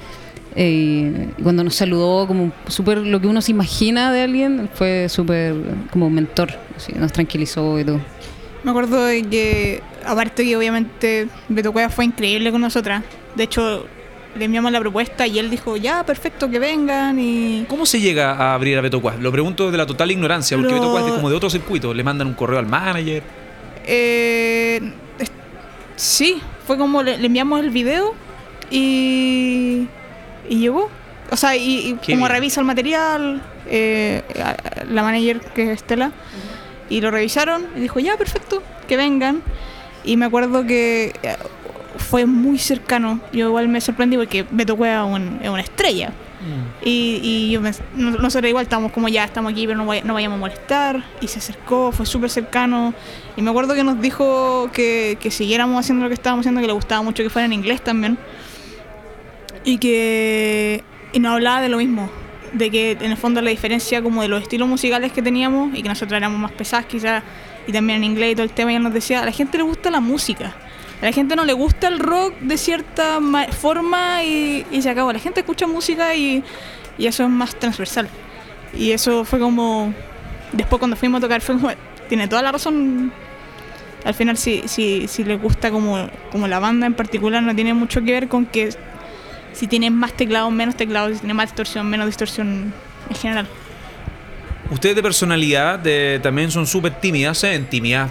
[0.56, 5.08] Eh, y cuando nos saludó, como súper lo que uno se imagina de alguien, fue
[5.10, 5.54] súper
[5.92, 6.50] como un mentor.
[6.76, 8.00] así, nos tranquilizó y todo.
[8.68, 13.02] Me acuerdo de que, aparte que obviamente Beto Cueva fue increíble con nosotras.
[13.34, 13.86] De hecho,
[14.38, 17.64] le enviamos la propuesta y él dijo, ya, perfecto, que vengan y...
[17.70, 19.22] ¿Cómo se llega a abrir a Beto Cuevas?
[19.22, 21.94] Lo pregunto desde la total ignorancia, porque Lo- Beto Cuevas es como de otro circuito.
[21.94, 23.24] Le mandan un correo al manager.
[23.86, 24.82] Eh,
[25.18, 25.32] es-
[25.96, 28.16] sí, fue como le, le enviamos el video
[28.70, 29.88] y,
[30.50, 30.90] y llegó.
[31.32, 32.30] O sea, y, como bien.
[32.30, 34.24] revisa el material, eh,
[34.90, 36.12] la manager que es Estela,
[36.90, 39.42] y lo revisaron y dijo, ya, perfecto, que vengan.
[40.04, 41.36] Y me acuerdo que eh,
[41.98, 43.20] fue muy cercano.
[43.34, 46.12] Yo igual me sorprendí porque Beto Cueva es un- una estrella.
[46.86, 50.04] Y, y yo me- no- nosotros igual estábamos como ya estamos aquí, pero no, vay-
[50.04, 51.04] no vayamos a molestar.
[51.20, 52.94] Y se acercó, fue súper cercano.
[53.36, 56.68] Y me acuerdo que nos dijo que, que siguiéramos haciendo lo que estábamos haciendo, que
[56.68, 58.18] le gustaba mucho que fuera en inglés también.
[59.66, 62.10] Y que y nos hablaba de lo mismo.
[62.54, 65.84] De que en el fondo la diferencia como de los estilos musicales que teníamos y
[65.84, 67.24] que nosotros éramos más pesadas quizás
[67.68, 69.64] y también en inglés y todo el tema, él nos decía, a la gente le
[69.64, 70.56] gusta la música.
[71.02, 74.90] A la gente no le gusta el rock de cierta ma- forma y, y se
[74.90, 75.12] acabó.
[75.12, 76.44] La gente escucha música y,
[76.98, 78.08] y eso es más transversal.
[78.74, 79.94] Y eso fue como...
[80.54, 81.72] Después cuando fuimos a tocar fue como...
[82.08, 83.12] Tiene toda la razón.
[84.06, 87.74] Al final si, si, si les gusta como, como la banda en particular no tiene
[87.74, 88.70] mucho que ver con que
[89.58, 92.74] si tienen más teclados, menos teclados, si tienen más distorsión, menos distorsión
[93.10, 93.48] en general.
[94.70, 97.56] Ustedes de personalidad de- también son súper tímidas, ¿eh?
[97.56, 98.08] En timidez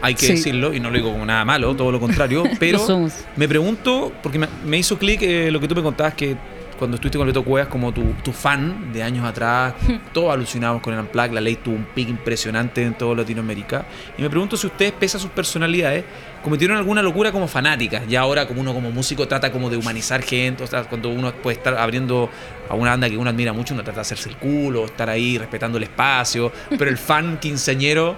[0.00, 0.32] hay que Sí.
[0.32, 3.12] decirlo, y no lo digo como nada malo, todo lo contrario, pero Lo somos.
[3.36, 6.36] me pregunto, porque me, me hizo clic eh, lo que tú me contabas, que
[6.78, 9.74] cuando estuviste con Beto Cuevas como tu, tu fan de años atrás,
[10.12, 13.84] todos alucinamos con el Unplugged, la ley tuvo un pic impresionante en toda Latinoamérica.
[14.18, 16.04] Y me pregunto si ustedes, pese a sus personalidades,
[16.42, 18.02] cometieron alguna locura como fanáticas.
[18.08, 21.32] Y ahora como uno como músico trata como de humanizar gente, o sea, cuando uno
[21.32, 22.28] puede estar abriendo
[22.68, 25.38] a una banda que uno admira mucho, uno trata de hacerse el culo, estar ahí
[25.38, 28.16] respetando el espacio, pero el fan quinceañero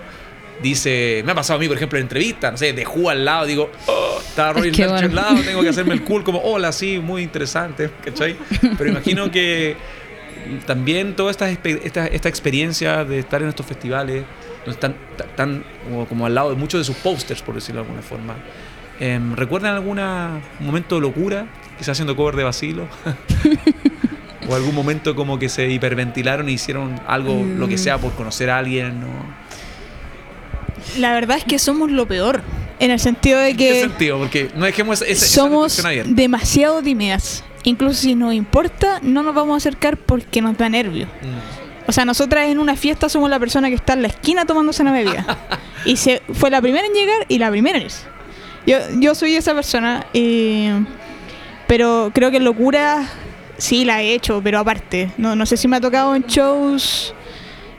[0.63, 3.25] dice, me ha pasado a mí, por ejemplo, en entrevistas, no sé, de Who al
[3.25, 5.29] lado, digo, oh, está Roy Es que Larcher al bueno.
[5.31, 8.37] lado, tengo que hacerme el cool, como, hola, sí, muy interesante, ¿cachai?
[8.79, 9.77] Pero imagino que
[10.67, 14.25] también toda esta, esta, esta experiencia de estar en estos festivales,
[14.65, 17.81] donde están ta- tan como, como al lado de muchos de sus posters, por decirlo
[17.83, 18.35] de alguna forma.
[19.01, 19.99] Em, ¿Recuerdan algún
[20.61, 21.47] momento de locura?
[21.79, 22.87] Quizás haciendo cover de Basilo.
[24.49, 28.51] o algún momento como que se hiperventilaron y hicieron algo, lo que sea, por conocer
[28.51, 29.01] a alguien.
[29.01, 29.07] ¿no?
[30.99, 32.43] La verdad es que somos lo peor.
[32.81, 34.19] En el sentido de ¿En qué que sentido?
[34.19, 37.45] Porque no dejemos esa, somos demasiado tímidas.
[37.63, 41.07] Incluso si nos importa, no nos vamos a acercar porque nos da nervio.
[41.07, 41.65] Mm.
[41.89, 44.83] O sea, nosotras en una fiesta somos la persona que está en la esquina tomándose
[44.83, 45.25] una bebida.
[45.85, 48.05] y se, fue la primera en llegar y la primera en irse.
[48.67, 50.85] Yo, yo soy esa persona, eh,
[51.67, 53.07] pero creo que locura
[53.59, 55.11] sí la he hecho, pero aparte.
[55.19, 57.15] No, no sé si me ha tocado en shows.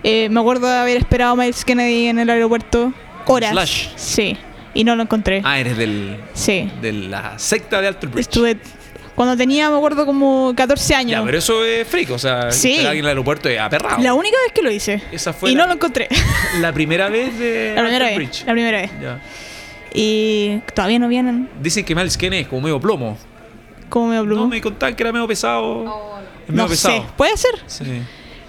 [0.08, 2.94] Eh, me acuerdo de haber esperado a Miles Kennedy en el aeropuerto
[3.26, 3.52] horas.
[3.52, 3.88] Slash.
[3.96, 4.38] Sí,
[4.76, 5.42] y no lo encontré.
[5.44, 8.22] Ah, eres del, Sí, de la secta de Alter Bridge.
[8.28, 8.58] estuve
[9.16, 11.12] cuando tenía, me acuerdo, como 14 años.
[11.20, 12.76] Ya, pero eso es freak, o sea, Sí.
[12.86, 14.00] en el aeropuerto es aperrado.
[14.04, 15.02] La única vez que lo hice.
[15.12, 16.08] Esa fue y la, no lo encontré.
[16.60, 18.30] la primera vez de La primera Alter vez.
[18.30, 18.46] Bridge.
[18.46, 18.92] La primera vez.
[19.02, 19.20] Ya.
[19.94, 21.50] Y todavía no vienen.
[21.62, 23.18] Dicen que Miles Kennedy es como medio plomo.
[23.90, 24.36] ¿Cómo me habló?
[24.36, 25.84] No, me contaban que era medio pesado.
[26.44, 26.96] Es medio No pesado.
[27.02, 27.04] sé.
[27.16, 27.52] ¿Puede ser?
[27.68, 27.84] Sí.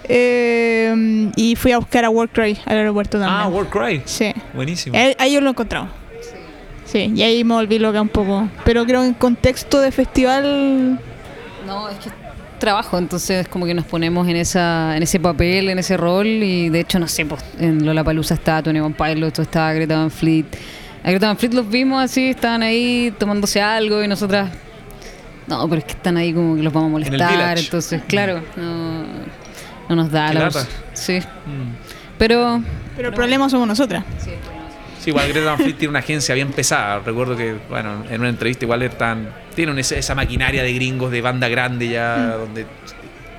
[0.08, 3.40] Eh, y fui a buscar a Warcry al aeropuerto también.
[3.40, 4.02] Ah, Warcry.
[4.04, 4.32] Sí.
[4.54, 4.96] Buenísimo.
[4.96, 5.88] Ahí, ahí yo lo he encontrado.
[6.84, 8.48] Sí, y ahí me volví loca un poco.
[8.64, 11.00] Pero creo que en contexto de festival.
[11.66, 12.10] No, es que
[12.58, 16.68] trabajo, entonces como que nos ponemos en esa en ese papel, en ese rol y
[16.70, 20.46] de hecho no sé, pues en Lollapalooza estaba Tony Van Pilot, estaba Greta Van Fleet.
[21.04, 24.50] A Greta Van Fleet los vimos así, estaban ahí tomándose algo y nosotras
[25.46, 29.04] no, pero es que están ahí como que los vamos a molestar, entonces claro, no,
[29.88, 30.66] no nos da Qué la lata.
[30.92, 31.72] Sí, Mm.
[32.18, 32.62] pero
[32.96, 34.04] Pero el problema somos nosotras.
[34.98, 36.98] Sí, igual Greta Van Fleet tiene una agencia bien pesada.
[37.00, 41.20] Recuerdo que, bueno, en una entrevista igual están, tienen esa, esa maquinaria de gringos de
[41.20, 42.66] banda grande ya, donde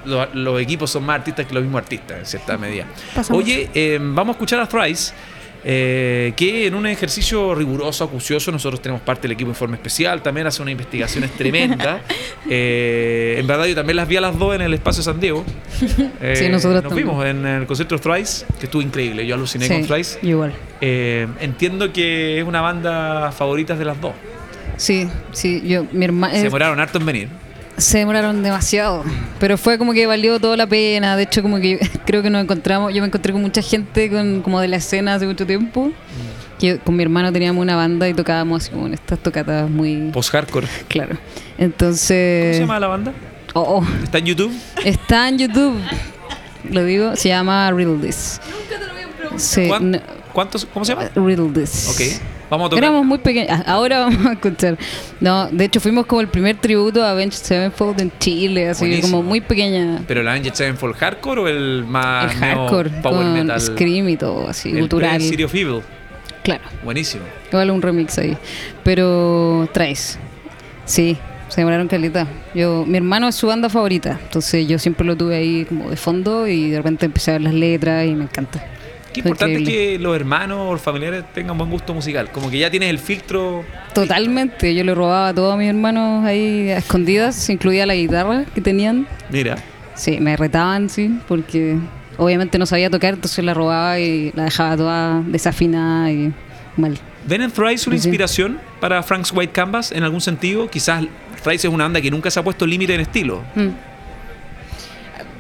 [0.05, 2.85] lo- los equipos son más artistas que los mismos artistas, en cierta medida.
[3.13, 5.13] Pasa Oye, eh, vamos a escuchar a Thrice.
[5.63, 10.47] Eh, que en un ejercicio riguroso, acucioso, nosotros tenemos parte del equipo Informe Especial, también
[10.47, 12.01] hace unas investigaciones tremendas.
[12.49, 15.43] Eh, en verdad yo también las vi a las dos en el espacio San Diego.
[16.21, 17.07] Eh, Sí, nosotros Nos también.
[17.07, 20.17] vimos en el concierto de Thrice, que estuvo increíble, yo aluciné sí, con Thrice.
[20.21, 20.53] igual.
[20.81, 24.13] Eh, entiendo que es una banda favorita de las dos.
[24.77, 27.29] Sí, sí, yo mi hermana Se demoraron harto en venir.
[27.77, 29.03] Se demoraron demasiado,
[29.39, 31.15] pero fue como que valió toda la pena.
[31.15, 34.41] De hecho, como que creo que nos encontramos, yo me encontré con mucha gente con,
[34.41, 35.91] como de la escena hace mucho tiempo.
[36.59, 40.09] Que con mi hermano teníamos una banda y tocábamos así como en estas tocatas muy
[40.11, 40.67] Post-hardcore.
[40.87, 41.09] claro.
[41.17, 41.19] ¿Cómo
[41.59, 43.13] Entonces, se llama la banda?
[43.53, 44.51] oh, oh, ¿Está en YouTube?
[44.83, 45.79] está en YouTube.
[46.71, 48.41] Lo digo, se llama Riddle This.
[49.35, 49.99] Sí, ¿Cuán- no-
[50.33, 50.65] ¿Cuántos?
[50.73, 51.09] ¿Cómo se llama?
[51.15, 51.89] Riddle This.
[51.89, 52.21] Ok.
[52.49, 52.83] Vamos a tocar.
[52.83, 53.49] Éramos muy pequeños.
[53.51, 54.77] Ah, Ahora vamos a escuchar.
[55.19, 59.17] No, de hecho fuimos como el primer tributo a Avenged Sevenfold en Chile, así Buenísimo.
[59.17, 60.01] como muy pequeña.
[60.07, 63.59] ¿Pero el Avenged Sevenfold hardcore o el más el neo hardcore power con metal?
[63.61, 65.21] scream y todo, así, el cultural.
[65.21, 65.81] City of Evil.
[66.43, 67.23] Claro, Buenísimo.
[67.49, 68.37] igual un remix ahí.
[68.83, 70.17] Pero traes.
[70.85, 71.17] Sí,
[71.49, 72.25] se demoraron calita.
[72.55, 75.97] Yo, mi hermano es su banda favorita, entonces yo siempre lo tuve ahí como de
[75.97, 78.65] fondo y de repente empecé a ver las letras y me encanta.
[79.17, 79.97] Qué Fue importante es increíble.
[79.97, 82.31] que los hermanos o los familiares tengan buen gusto musical.
[82.31, 83.63] Como que ya tienes el filtro.
[83.93, 88.61] Totalmente, yo le robaba a todos mis hermanos ahí a escondidas, incluía la guitarra que
[88.61, 89.07] tenían.
[89.29, 89.57] Mira.
[89.95, 91.77] Sí, me retaban, sí, porque
[92.17, 96.31] obviamente no sabía tocar, entonces la robaba y la dejaba toda desafinada y
[96.75, 96.97] mal.
[97.27, 100.69] ¿Ven en Thrice una inspiración para Frank's White Canvas en algún sentido?
[100.69, 101.03] Quizás
[101.43, 103.43] Thrice es una banda que nunca se ha puesto límite en estilo.
[103.55, 103.67] Mm.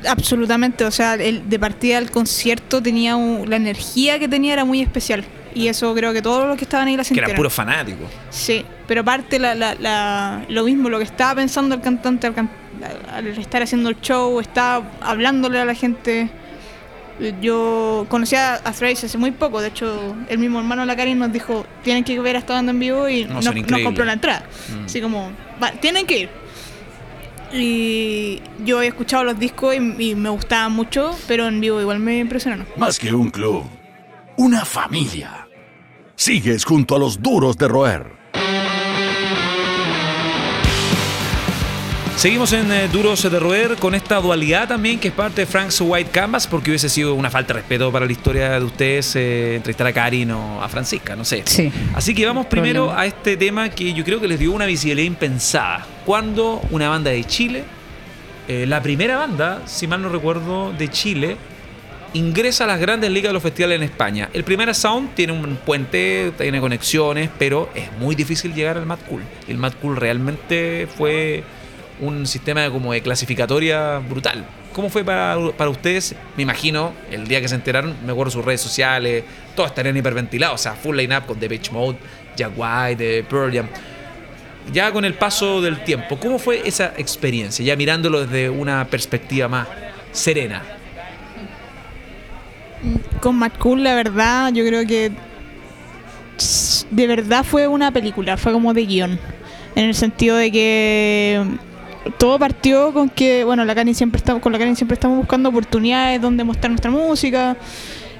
[0.07, 4.65] Absolutamente, o sea, el, de partida del concierto tenía un- la energía que tenía era
[4.65, 5.23] muy especial.
[5.55, 7.35] Y eso creo que todos los que estaban ahí la Que eran sintieron.
[7.35, 8.07] puros fanáticos.
[8.29, 12.33] Sí, pero aparte la, la, la- lo mismo, lo que estaba pensando el cantante al,
[12.35, 12.49] can-
[13.11, 16.29] al estar haciendo el show, estaba hablándole a la gente.
[17.41, 21.17] Yo conocí a, Thrice hace muy poco, de hecho el mismo hermano de la Karin
[21.17, 24.13] nos dijo, tienen que ver a esta banda en vivo y No, nos, compró la
[24.13, 24.43] entrada.
[24.81, 24.85] Mm.
[24.85, 26.29] Así como, "Va, tienen que ir.
[27.53, 31.99] Y yo he escuchado los discos y, y me gustaban mucho, pero en vivo igual
[31.99, 32.65] me impresionaron.
[32.75, 33.63] Más que un club,
[34.37, 35.47] una familia.
[36.15, 38.17] Sigues junto a los duros de roer.
[42.17, 45.79] Seguimos en eh, Duros de Roer con esta dualidad también que es parte de Frank's
[45.79, 49.55] White Canvas porque hubiese sido una falta de respeto para la historia de ustedes eh,
[49.57, 51.43] entrevistar a Karin o a Francisca, no sé.
[51.45, 51.71] Sí.
[51.93, 53.01] Así que vamos primero Problema.
[53.03, 55.85] a este tema que yo creo que les dio una visibilidad impensada.
[56.07, 57.65] Cuando una banda de Chile,
[58.47, 61.35] eh, la primera banda, si mal no recuerdo, de Chile,
[62.13, 64.29] ingresa a las grandes ligas de los festivales en España.
[64.31, 68.99] El primer Sound tiene un puente, tiene conexiones, pero es muy difícil llegar al Mad
[69.09, 69.21] Cool.
[69.49, 71.43] El Mad Cool realmente fue
[71.99, 74.45] un sistema de, como de clasificatoria brutal.
[74.71, 76.15] ¿Cómo fue para, ustedes?
[76.37, 79.25] Me imagino, el día que se enteraron, me acuerdo sus redes sociales,
[79.57, 81.97] todos estarían hiperventilados, o sea, full line-up con The Beach Mode,
[82.37, 83.67] Jack White, eh, Pearl Jam.
[84.73, 87.63] Ya con el paso del tiempo, ¿cómo fue esa experiencia?
[87.63, 89.67] Ya mirándolo desde una perspectiva más
[90.11, 90.61] serena.
[93.21, 95.11] Con Mad la verdad, yo creo que
[96.91, 99.19] de verdad fue una película, fue como de guion.
[99.75, 101.43] En el sentido de que
[102.17, 105.49] todo partió con que, bueno, la Karen siempre está, con la Karen siempre estamos buscando
[105.49, 107.57] oportunidades donde mostrar nuestra música,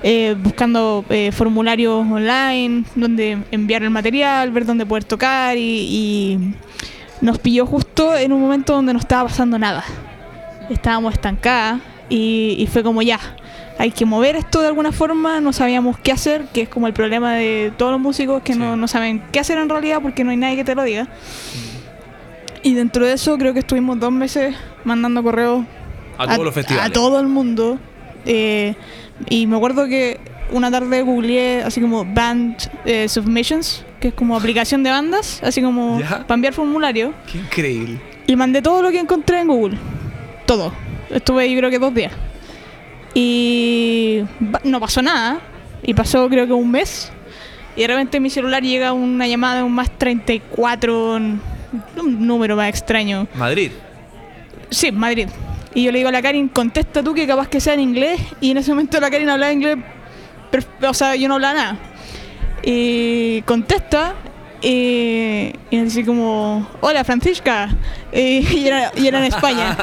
[0.04, 6.40] eh, buscando eh, formularios online, donde enviar el material, ver dónde poder tocar y, y
[7.22, 9.84] nos pilló justo en un momento donde no estaba pasando nada.
[10.70, 11.80] Estábamos estancadas
[12.10, 13.20] y, y fue como ya,
[13.80, 16.94] hay que mover esto de alguna forma, no sabíamos qué hacer, que es como el
[16.94, 18.60] problema de todos los músicos que Sí.
[18.60, 21.08] no, no saben qué hacer en realidad porque no hay nadie que te lo diga.
[22.64, 25.64] Y dentro de eso creo que estuvimos dos meses mandando correos
[26.18, 26.90] A todos los festivales.
[26.90, 27.78] a todo el mundo.
[28.26, 28.76] eh,
[29.30, 30.20] y me acuerdo que
[30.52, 35.62] una tarde googleé así como Band eh, Submissions, que es como aplicación de bandas, así
[35.62, 36.26] como Ya.
[36.26, 37.14] para enviar formulario.
[37.32, 38.00] Qué increíble.
[38.28, 39.78] Y mandé todo lo que encontré en Google.
[40.46, 40.72] Todo.
[41.10, 42.12] Estuve ahí creo que dos días.
[43.14, 44.24] Y
[44.64, 45.40] no pasó nada.
[45.84, 47.12] Y pasó creo que un mes.
[47.76, 51.42] Y de repente en mi celular llega una llamada de un más 34, un
[51.98, 53.28] un número más extraño.
[53.36, 53.72] Madrid.
[54.70, 55.28] Sí, Madrid.
[55.78, 58.20] Y yo le digo a la Karin, contesta tú que capaz que sea en inglés.
[58.42, 59.78] Y en ese momento la Karin hablaba inglés,
[60.82, 61.78] o sea, yo no hablaba nada.
[62.64, 64.16] Y contesta
[64.60, 67.70] y, y así como, hola Francisca.
[68.12, 69.78] Y, era, y era en España.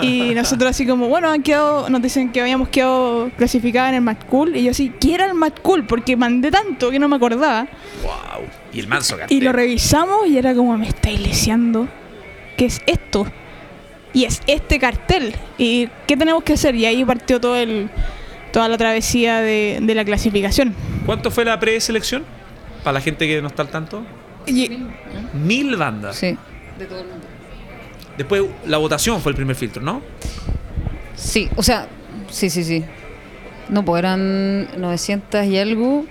[0.00, 4.02] Y nosotros así como, bueno, han quedado, nos dicen que habíamos quedado clasificadas en el
[4.02, 4.56] Mad Cool.
[4.56, 5.88] Y yo así, ¿qué era el Mad Cool?
[5.88, 7.66] Porque mandé tanto que no me acordaba.
[8.04, 8.46] Wow.
[8.72, 9.16] Y el manso.
[9.28, 11.88] Y lo revisamos y era como, me estáis leseando.
[12.56, 13.26] ¿Qué es esto?
[14.14, 15.34] Y es este cartel.
[15.58, 16.74] ¿Y qué tenemos que hacer?
[16.74, 17.88] Y ahí partió todo el,
[18.52, 20.74] toda la travesía de, de la clasificación.
[21.06, 22.24] ¿Cuánto fue la preselección?
[22.84, 24.04] Para la gente que no está al tanto.
[24.46, 24.70] Y-
[25.34, 26.16] Mil bandas.
[26.16, 26.36] Sí.
[28.18, 30.02] Después la votación fue el primer filtro, ¿no?
[31.16, 31.86] Sí, o sea,
[32.30, 32.84] sí, sí, sí.
[33.68, 36.04] No, pues eran 900 y algo.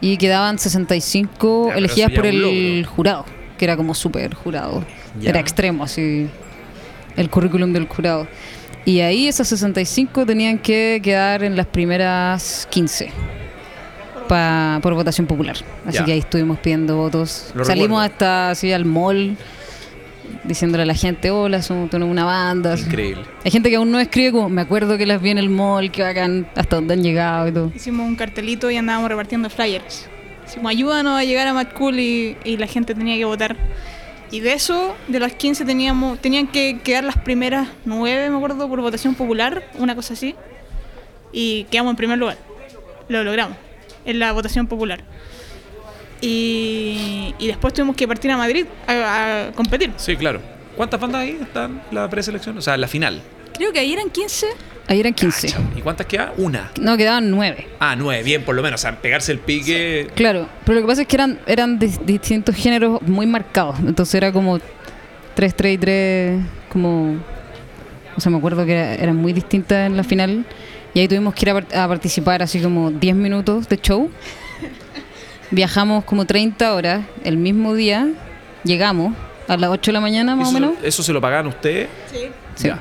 [0.00, 2.94] Y quedaban 65 Ya, elegidas por el logro.
[2.94, 3.24] jurado,
[3.58, 4.84] que era como súper jurado.
[5.20, 5.30] Ya.
[5.30, 6.28] Era extremo, así.
[7.18, 8.26] El currículum del jurado.
[8.86, 13.10] Y ahí esas 65 tenían que quedar en las primeras 15.
[14.28, 15.56] pa- por votación popular.
[15.86, 16.04] Así Ya.
[16.04, 17.50] que ahí estuvimos pidiendo votos.
[17.54, 18.12] Lo Salimos recuerdo.
[18.12, 19.36] hasta así al mall
[20.44, 22.74] diciéndole a la gente, hola, somos tenemos una banda.
[22.74, 22.84] así.
[22.84, 23.22] Increíble.
[23.44, 25.90] Hay gente que aún no escribe como, me acuerdo que las vi en el mall,
[25.90, 27.72] que bacán, hasta donde han llegado y todo.
[27.74, 30.08] Hicimos un cartelito y andábamos repartiendo flyers.
[30.46, 33.56] Hicimos ayúdanos a llegar a Mad Cool y, y la gente tenía que votar.
[34.30, 38.68] Y de eso, de las 15 teníamos, tenían que quedar las primeras 9, me acuerdo,
[38.68, 40.34] por votación popular, una cosa así.
[41.32, 42.36] Y quedamos en primer lugar.
[43.08, 43.56] Lo logramos,
[44.04, 45.02] en la votación popular.
[46.20, 49.92] Y, y después tuvimos que partir a Madrid a, a competir.
[49.96, 50.40] Sí, claro.
[50.76, 52.58] ¿Cuántas bandas ahí están en la preselección?
[52.58, 53.22] O sea, en la final.
[53.54, 54.46] Creo que ahí eran 15.
[54.88, 55.48] Ahí eran 15.
[55.76, 56.32] ¿Y cuántas queda?
[56.38, 56.70] Una.
[56.80, 57.66] No, quedaban 9.
[57.78, 58.80] Ah, nueve, bien, por lo menos.
[58.80, 60.08] O sea, pegarse el pique.
[60.14, 63.76] Claro, pero lo que pasa es que eran, eran de distintos géneros muy marcados.
[63.80, 64.58] Entonces era como
[65.34, 67.16] 3, 3 y 3, como...
[68.16, 70.44] O sea, me acuerdo que era- eran muy distintas en la final.
[70.94, 74.10] Y ahí tuvimos que ir a, par- a participar así como 10 minutos de show.
[75.50, 78.08] Viajamos como 30 horas el mismo día.
[78.64, 79.14] Llegamos
[79.46, 80.74] a las 8 de la mañana más o ¿Eso, menos.
[80.82, 81.88] ¿Eso se lo pagaban ustedes?
[82.10, 82.18] Sí.
[82.54, 82.68] Sí.
[82.68, 82.80] Ya.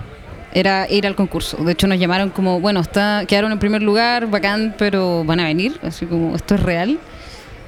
[0.58, 1.58] Era ir al concurso.
[1.64, 5.44] De hecho, nos llamaron como, bueno, está, quedaron en primer lugar, bacán, pero van a
[5.44, 5.80] venir.
[5.84, 6.98] Así como, esto es real.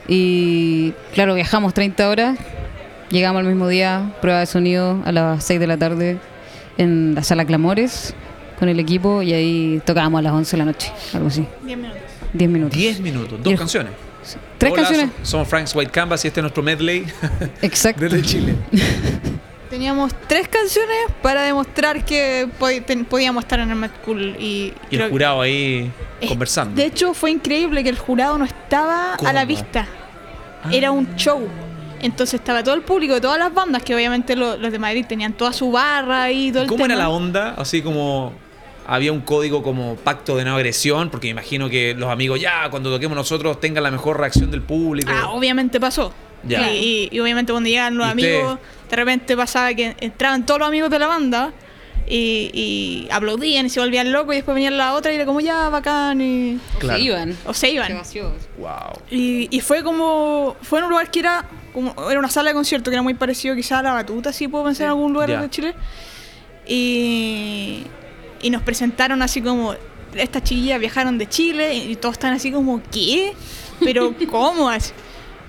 [0.08, 2.40] Y claro, viajamos 30 horas.
[3.12, 6.18] Llegamos al mismo día, prueba de sonido a las 6 de la tarde
[6.78, 8.14] en la sala Clamores
[8.58, 11.46] con el equipo y ahí tocábamos a las 11 de la noche, algo así.
[11.64, 12.02] 10 minutos.
[12.34, 12.78] 10 minutos.
[12.78, 13.94] Diez minutos, Y dos canciones.
[14.58, 15.12] Tres Hola, canciones.
[15.22, 17.06] so- Somos Frank's White Canvas y este es nuestro medley
[17.62, 18.02] Exacto.
[18.10, 18.56] desde Chile.
[19.70, 22.48] Teníamos tres canciones para demostrar que
[23.10, 26.76] podíamos estar en el Mad Cool y, Y el jurado ahí Eh, conversando.
[26.76, 29.88] De hecho, fue increíble que el jurado no estaba a la vista.
[30.72, 31.48] Era un show.
[32.02, 35.06] Entonces estaba todo el público de todas las bandas, que obviamente lo- los de Madrid
[35.08, 37.54] tenían toda su barra y todo el ¿Cómo era la onda?
[37.58, 38.34] Así como
[38.88, 42.70] había un código como pacto de no agresión, porque me imagino que los amigos ya
[42.72, 45.12] cuando toquemos nosotros tengan la mejor reacción del público.
[45.14, 46.12] Ah, obviamente pasó.
[46.44, 46.72] Ya.
[46.72, 50.68] Y, y- y obviamente cuando llegaban los amigos, de repente pasaba que entraban todos los
[50.70, 51.52] amigos de la banda
[52.08, 55.42] y, y aplaudían y se volvían locos y después venían la otra y era como
[55.42, 56.98] ya bacán y, Claro.
[56.98, 57.38] Se iban.
[57.46, 57.94] o se iban.
[58.58, 58.70] Wow.
[59.12, 60.56] Y, y fue como.
[60.62, 61.46] Fue en un lugar que era.
[61.74, 64.48] Como, era una sala de concierto que era muy parecido quizá a la batuta, si
[64.48, 65.42] puedo pensar en algún lugar Ya.
[65.42, 65.76] de Chile.
[66.68, 67.84] Y.
[68.42, 69.76] Y nos presentaron así como.
[70.16, 73.34] Estas chiquillas viajaron de Chile y todos están así como, ¿qué?
[73.80, 74.68] Pero, ¿cómo?
[74.68, 74.92] Así.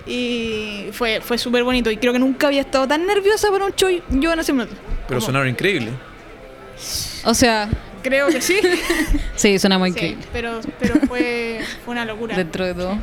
[0.06, 1.90] Y fue, fue súper bonito.
[1.90, 4.74] Y creo que nunca había estado tan nerviosa para un show yo en ese momento.
[5.06, 5.92] Pero Como, sonaron increíbles.
[7.24, 7.68] O sea,
[8.02, 8.56] Creo que sí.
[9.36, 10.24] sí, suena muy Sí, increíble.
[10.32, 12.34] pero pero fue, fue una locura.
[12.36, 12.96] Dentro de todo.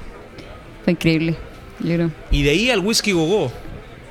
[0.83, 1.35] Fue increíble.
[1.79, 2.11] Yo creo.
[2.31, 3.51] Y de ahí al whisky gogó.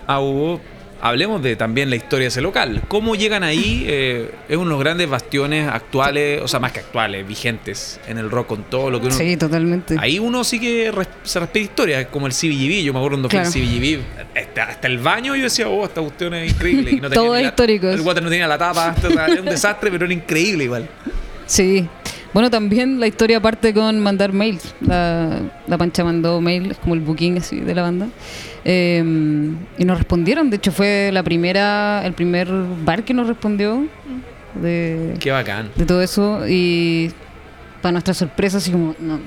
[0.06, 0.60] A Gogó,
[1.00, 2.82] hablemos de también la historia de ese local.
[2.88, 3.84] ¿Cómo llegan ahí?
[3.86, 8.18] Eh, es uno de los grandes bastiones actuales, o sea, más que actuales, vigentes en
[8.18, 9.14] el rock con todo lo que uno...
[9.16, 9.96] Sí, totalmente.
[9.98, 12.82] Ahí uno sí que res- se respira historia, como el CBGB.
[12.84, 13.50] Yo me acuerdo cuando Claro.
[13.50, 14.00] fue el CBGB.
[14.38, 16.90] Hasta, hasta el baño yo decía, oh, esta cuestión es increíble.
[16.92, 17.88] Y no Todo es histórico.
[17.88, 20.88] El water no tenía la tapa, esto era un desastre, pero era increíble igual.
[21.46, 21.86] Sí.
[22.32, 24.74] Bueno, también la historia parte con mandar mails.
[24.80, 28.08] La, la Pancha mandó mail, es como el booking así de la banda.
[28.68, 28.98] Eh,
[29.78, 30.50] y nos respondieron.
[30.50, 32.48] De hecho, fue la primera, el primer
[32.84, 33.86] bar que nos respondió
[34.60, 35.70] de, Qué bacán.
[35.76, 36.40] de todo eso.
[36.48, 37.12] Y
[37.80, 39.20] para nuestra sorpresa, así como, no,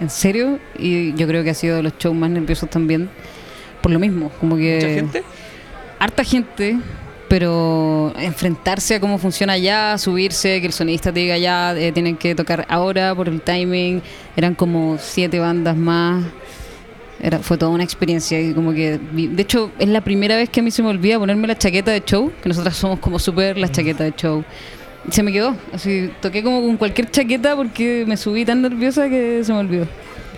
[0.00, 0.58] ¿en serio?
[0.78, 3.10] Y yo creo que ha sido de los shows más nerviosos también.
[3.82, 5.22] Por lo mismo, como que Mucha gente.
[5.98, 6.78] harta gente,
[7.28, 12.16] pero enfrentarse a cómo funciona allá, subirse, que el sonista te diga ya, eh, tienen
[12.16, 14.00] que tocar ahora por el timing,
[14.34, 16.24] eran como siete bandas más.
[17.20, 20.60] Era, fue toda una experiencia y como que de hecho es la primera vez que
[20.60, 23.58] a mí se me olvida ponerme la chaqueta de show que nosotras somos como súper
[23.58, 24.44] las chaquetas de show
[25.08, 29.08] y se me quedó así toqué como con cualquier chaqueta porque me subí tan nerviosa
[29.08, 29.88] que se me olvidó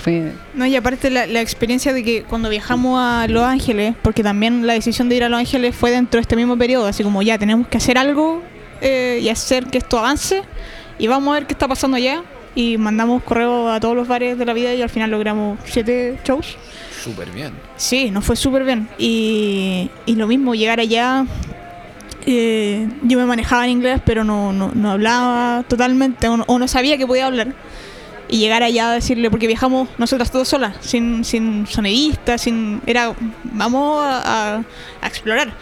[0.00, 4.22] fue No, y aparte la, la experiencia de que cuando viajamos a Los Ángeles, porque
[4.22, 7.02] también la decisión de ir a Los Ángeles fue dentro de este mismo periodo, así
[7.02, 8.42] como ya tenemos que hacer algo
[8.80, 10.42] eh, y hacer que esto avance
[10.98, 12.22] y vamos a ver qué está pasando allá.
[12.54, 16.18] Y mandamos correo a todos los bares de la vida y al final logramos siete
[16.24, 16.56] shows.
[17.02, 17.52] Súper bien.
[17.76, 18.88] Sí, nos fue súper bien.
[18.98, 21.24] Y, y lo mismo, llegar allá.
[22.26, 26.58] eh, yo me manejaba en inglés, pero no, no, no hablaba totalmente, o no, o
[26.58, 27.54] no sabía que podía hablar.
[28.28, 32.80] Y llegar allá a decirle, porque viajamos nosotras todas solas, sin, sin sonidista, sin.
[32.86, 33.12] Era,
[33.44, 34.62] vamos a, a-
[35.00, 35.52] a explorar.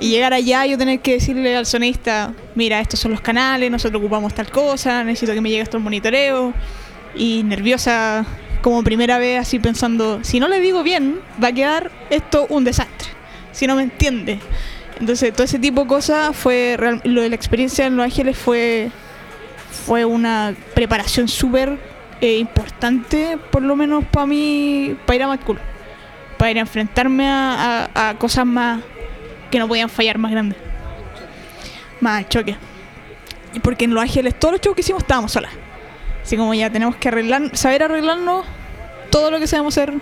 [0.00, 4.00] Y llegar allá yo tener que decirle al sonista, mira, estos son los canales, nosotros
[4.00, 6.54] ocupamos tal cosa, necesito que me llegue esto el monitoreo.
[7.14, 8.24] Y nerviosa
[8.62, 12.64] como primera vez, así pensando, si no le digo bien, va a quedar esto un
[12.64, 13.08] desastre,
[13.52, 14.38] si no me entiende.
[14.98, 18.36] Entonces, todo ese tipo de cosas fue, real- lo de la experiencia en Los Ángeles
[18.38, 18.90] fue,
[19.86, 21.78] fue una preparación súper
[22.20, 25.40] eh, importante, por lo menos para mí, para ir a Mad
[26.36, 28.80] para ir a enfrentarme a- a cosas más
[29.50, 30.58] que no podían fallar más grandes.
[32.00, 32.56] Más choque.
[33.62, 35.52] Porque en Los Ángeles todos los shows que hicimos estábamos solas.
[36.22, 38.44] Así como ya tenemos que arreglar, saber arreglarnos
[39.10, 39.94] todo lo que sabemos hacer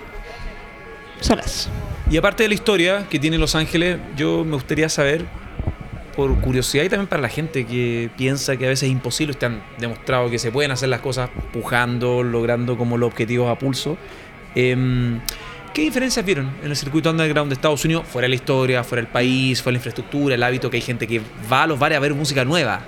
[1.21, 1.69] solas.
[2.11, 5.25] Y aparte de la historia que tiene Los Ángeles, yo me gustaría saber,
[6.19, 9.53] por curiosidad y también para la gente que piensa que a veces es imposible, ustedes
[9.53, 13.97] han demostrado que se pueden hacer las cosas pujando, logrando como los objetivos a pulso.
[14.57, 15.21] Em,
[15.79, 19.12] ¿Qué diferencias vieron en el circuito underground de Estados Unidos, fuera la historia, fuera del
[19.12, 22.01] país, fuera la infraestructura, el hábito que hay gente que va a los bares a
[22.01, 22.81] ver música nueva?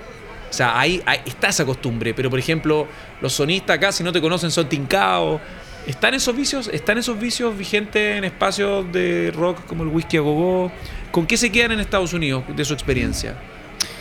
[0.49, 2.85] O sea, ahí, está esa costumbre, pero por ejemplo,
[3.21, 5.39] los sonistas acá, si no te conocen, son tincados.
[5.87, 6.67] ¿Están esos vicios?
[6.67, 10.69] ¿Están esos vicios vigentes en espacios de rock como el whisky a gogo?
[11.11, 13.35] ¿Con qué se quedan en Estados Unidos de su experiencia?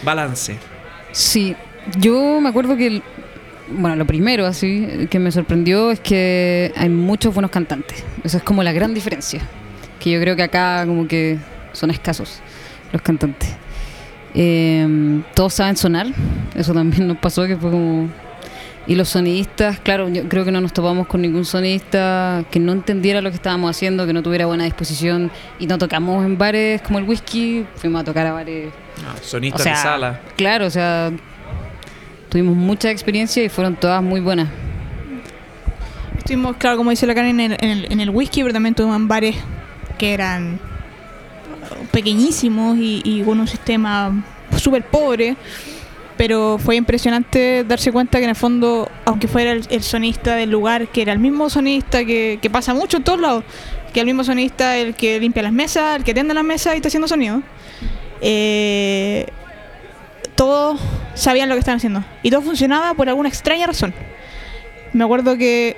[0.03, 0.59] Balance.
[1.13, 1.55] Sí,
[1.97, 3.03] yo me acuerdo que, el-
[3.71, 8.05] bueno, lo primero así que me sorprendió es que hay muchos buenos cantantes.
[8.25, 9.41] Esa es como la gran diferencia.
[9.99, 11.39] Que yo creo que acá como que
[11.73, 12.41] son escasos
[12.93, 13.51] los cantantes.
[14.35, 16.07] Eh, todos saben sonar,
[16.55, 18.09] eso también nos pasó que fue como...
[18.87, 22.73] Y los sonidistas, claro, yo creo que no nos topamos con ningún sonidista que no
[22.73, 25.31] entendiera lo que estábamos haciendo, que no tuviera buena disposición.
[25.61, 28.73] Y no tocamos en bares como el whisky, fuimos a tocar a bares
[29.07, 30.21] Ah, sonistas o sea, de sala.
[30.37, 31.13] Claro, o sea,
[32.31, 34.49] tuvimos mucha experiencia y fueron todas muy buenas.
[36.17, 39.09] Estuvimos, claro, como dice la Karen, en el, en el- whisky, pero también tuvimos en
[39.09, 39.37] bares
[39.99, 40.59] que eran
[41.93, 44.25] pequeñísimos y, con un sistema
[44.57, 45.37] súper pobre.
[46.17, 50.51] Pero fue impresionante darse cuenta que en el fondo, aunque fuera el, el sonista del
[50.51, 53.43] lugar, que era el mismo sonista que, que pasa mucho en todos lados,
[53.95, 56.77] que el mismo sonista, el que limpia las mesas, el que tiende las mesas y
[56.77, 57.43] está haciendo sonido.
[58.21, 59.27] Eh,
[60.41, 60.81] todos
[61.15, 62.03] sabían lo que estaban haciendo.
[62.23, 63.93] Y todo funcionaba por alguna extraña razón.
[64.95, 65.77] Me acuerdo que,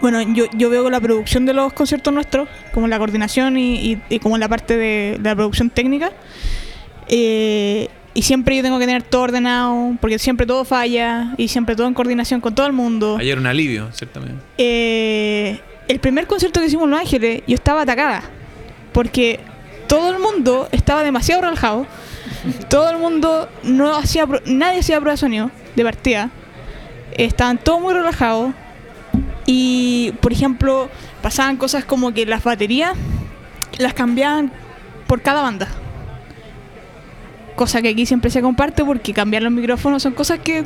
[0.00, 4.02] bueno, yo, yo veo la producción de los conciertos nuestros, como la coordinación y, y-
[4.08, 6.10] y como la parte de, de la producción técnica.
[7.08, 11.76] Eh, y siempre yo tengo que tener todo ordenado, porque siempre todo falla y siempre
[11.76, 13.16] todo en coordinación con todo el mundo.
[13.20, 14.42] Ayer un alivio, ciertamente.
[14.58, 18.22] Eh, el primer concierto que hicimos en Los Ángeles, yo estaba atacada.
[18.92, 19.38] Porque
[19.86, 21.86] todo el mundo estaba demasiado relajado.
[22.68, 26.30] Todo el mundo no hacía, nadie hacía prueba de sonido de partida.
[27.12, 28.52] Estaban todos muy relajados.
[29.46, 30.88] Y, por ejemplo,
[31.20, 32.96] pasaban cosas como que las baterías
[33.78, 34.52] las cambiaban
[35.06, 35.68] por cada banda.
[37.56, 40.64] Cosa que aquí siempre se comparte porque cambiar los micrófonos son cosas que...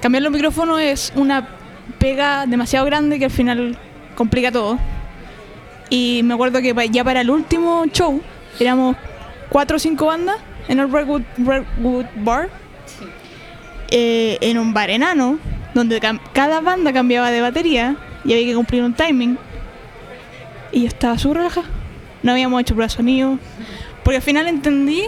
[0.00, 1.48] Cambiar los micrófonos es una
[1.98, 3.76] pega demasiado grande que al final
[4.14, 4.78] complica todo.
[5.90, 8.22] Y me acuerdo que ya para el último show
[8.60, 8.96] éramos
[9.48, 10.36] cuatro o cinco bandas
[10.68, 12.48] en el Redwood, Redwood Bar.
[13.90, 15.38] Eh, en un bar enano,
[15.72, 15.98] donde
[16.34, 19.38] cada banda cambiaba de batería y había que cumplir un timing.
[20.72, 21.66] Y yo estaba súper relajada.
[22.22, 23.38] No habíamos hecho prueba de sonido.
[24.04, 25.04] Porque al final entendí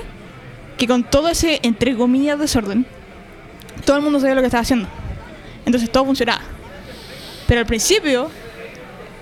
[0.79, 2.87] que con todo ese, entre comillas, desorden,
[3.85, 4.89] todo el mundo sabía lo que estaba haciendo.
[5.67, 6.41] Entonces todo funcionaba.
[7.47, 8.31] Pero al principio,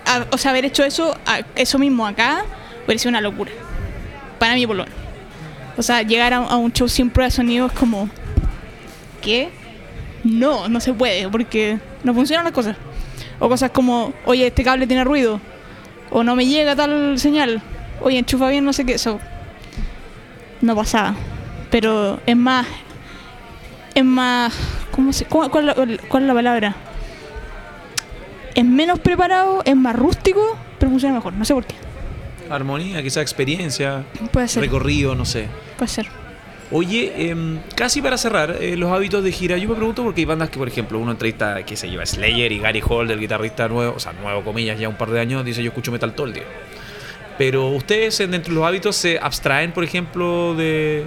[0.07, 2.45] a- o sea, haber hecho eso, a- eso mismo acá,
[2.85, 3.51] hubiera sido una locura.
[4.39, 4.98] Para mí, por lo menos.
[5.79, 8.11] O sea, llegar a, a un show sin prueba de sonido es como.
[9.23, 9.49] ¿Qué?
[10.25, 12.77] No, no se puede, porque no funcionan las cosas.
[13.39, 15.41] O cosas como, oye, este cable tiene ruido.
[16.11, 17.63] O no me llega tal señal.
[18.01, 18.95] Oye, enchufa bien, no sé qué.
[18.95, 19.19] Eso.
[20.61, 21.15] No pasaba.
[21.71, 22.67] Pero es más.
[23.95, 24.53] Es más.
[24.91, 26.75] ¿Cómo se, cuál, la- cuál es la palabra?
[28.55, 31.33] Es menos preparado, es más rústico, pero funciona mejor.
[31.35, 31.77] No sé por qué.
[32.51, 34.63] Armonía, quizá experiencia, Puede ser.
[34.63, 35.47] recorrido, no sé.
[35.79, 36.07] Puede ser.
[36.71, 40.25] Oye, em, casi para cerrar, eh, los hábitos de gira, yo me pregunto porque hay
[40.27, 43.69] bandas que, por ejemplo, uno entrevista, que se lleva Slayer y Gary Hall, el guitarrista
[43.69, 46.27] nuevo, o sea, nuevo comillas, ya un par de años, dice yo escucho metal todo
[46.27, 46.43] el día.
[47.39, 51.07] Pero ustedes, en- dentro de los hábitos, se abstraen, por ejemplo, de,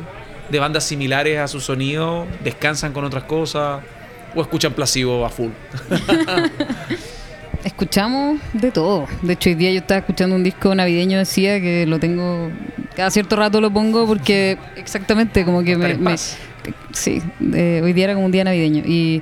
[0.49, 3.83] de bandas similares a su sonido, descansan con otras cosas,
[4.33, 5.51] o escuchan placebo a full.
[7.63, 9.07] Escuchamos de todo.
[9.21, 12.49] De hecho, hoy día yo estaba escuchando un disco navideño, decía que lo tengo.
[12.95, 15.93] Cada cierto rato lo pongo porque exactamente como que me.
[15.95, 16.15] me-
[16.93, 17.21] sí,
[17.53, 18.83] eh, hoy día era como un día navideño.
[18.85, 19.21] Y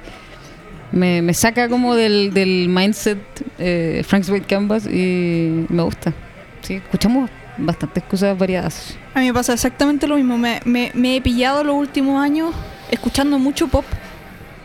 [0.92, 3.20] me, me saca como del, del mindset
[3.60, 6.14] eh, Frank's White Canvas y me gusta.
[6.62, 8.98] Sí, escuchamos bastantes cosas variadas.
[9.14, 10.38] A mí me pasa exactamente lo mismo.
[10.38, 12.56] Me, me- me he pillado los últimos años
[12.90, 13.86] escuchando mucho pop,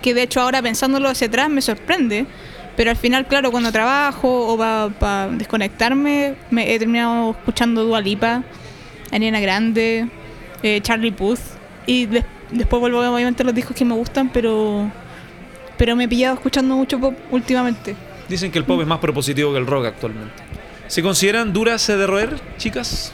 [0.00, 2.24] que de hecho ahora pensándolo hacia atrás me sorprende.
[2.76, 4.58] Pero al final, claro, cuando trabajo o
[4.98, 8.42] para desconectarme, me he terminado escuchando Dua Lipa,
[9.12, 10.08] Ariana Grande,
[10.62, 11.38] eh, Charlie Puth.
[11.86, 14.90] Y des- después vuelvo obviamente a los discos que me gustan, pero,
[15.76, 17.94] pero me he pillado escuchando mucho pop últimamente.
[18.28, 20.32] Dicen que el pop es más propositivo que el rock actualmente.
[20.88, 23.12] ¿Se consideran duras de roer, chicas?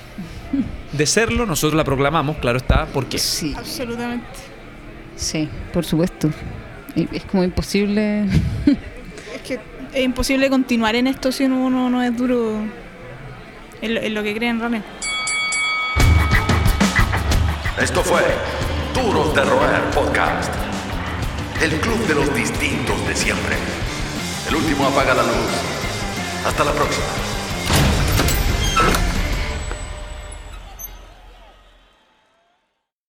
[0.92, 3.18] De serlo, nosotros la proclamamos, claro está, ¿por qué?
[3.18, 4.26] Sí, Absolutamente.
[5.16, 6.30] sí, por supuesto.
[7.12, 8.24] Es como imposible.
[9.40, 9.60] Es que
[9.94, 12.58] es imposible continuar en esto si uno no, es duro
[13.80, 14.86] en lo, que creen realmente.
[17.80, 18.20] Esto fue
[18.94, 20.52] Duros de Roer Podcast.
[21.62, 23.56] El club de los distintos de siempre.
[24.48, 25.50] El último apaga la luz.
[26.44, 27.29] Hasta la próxima.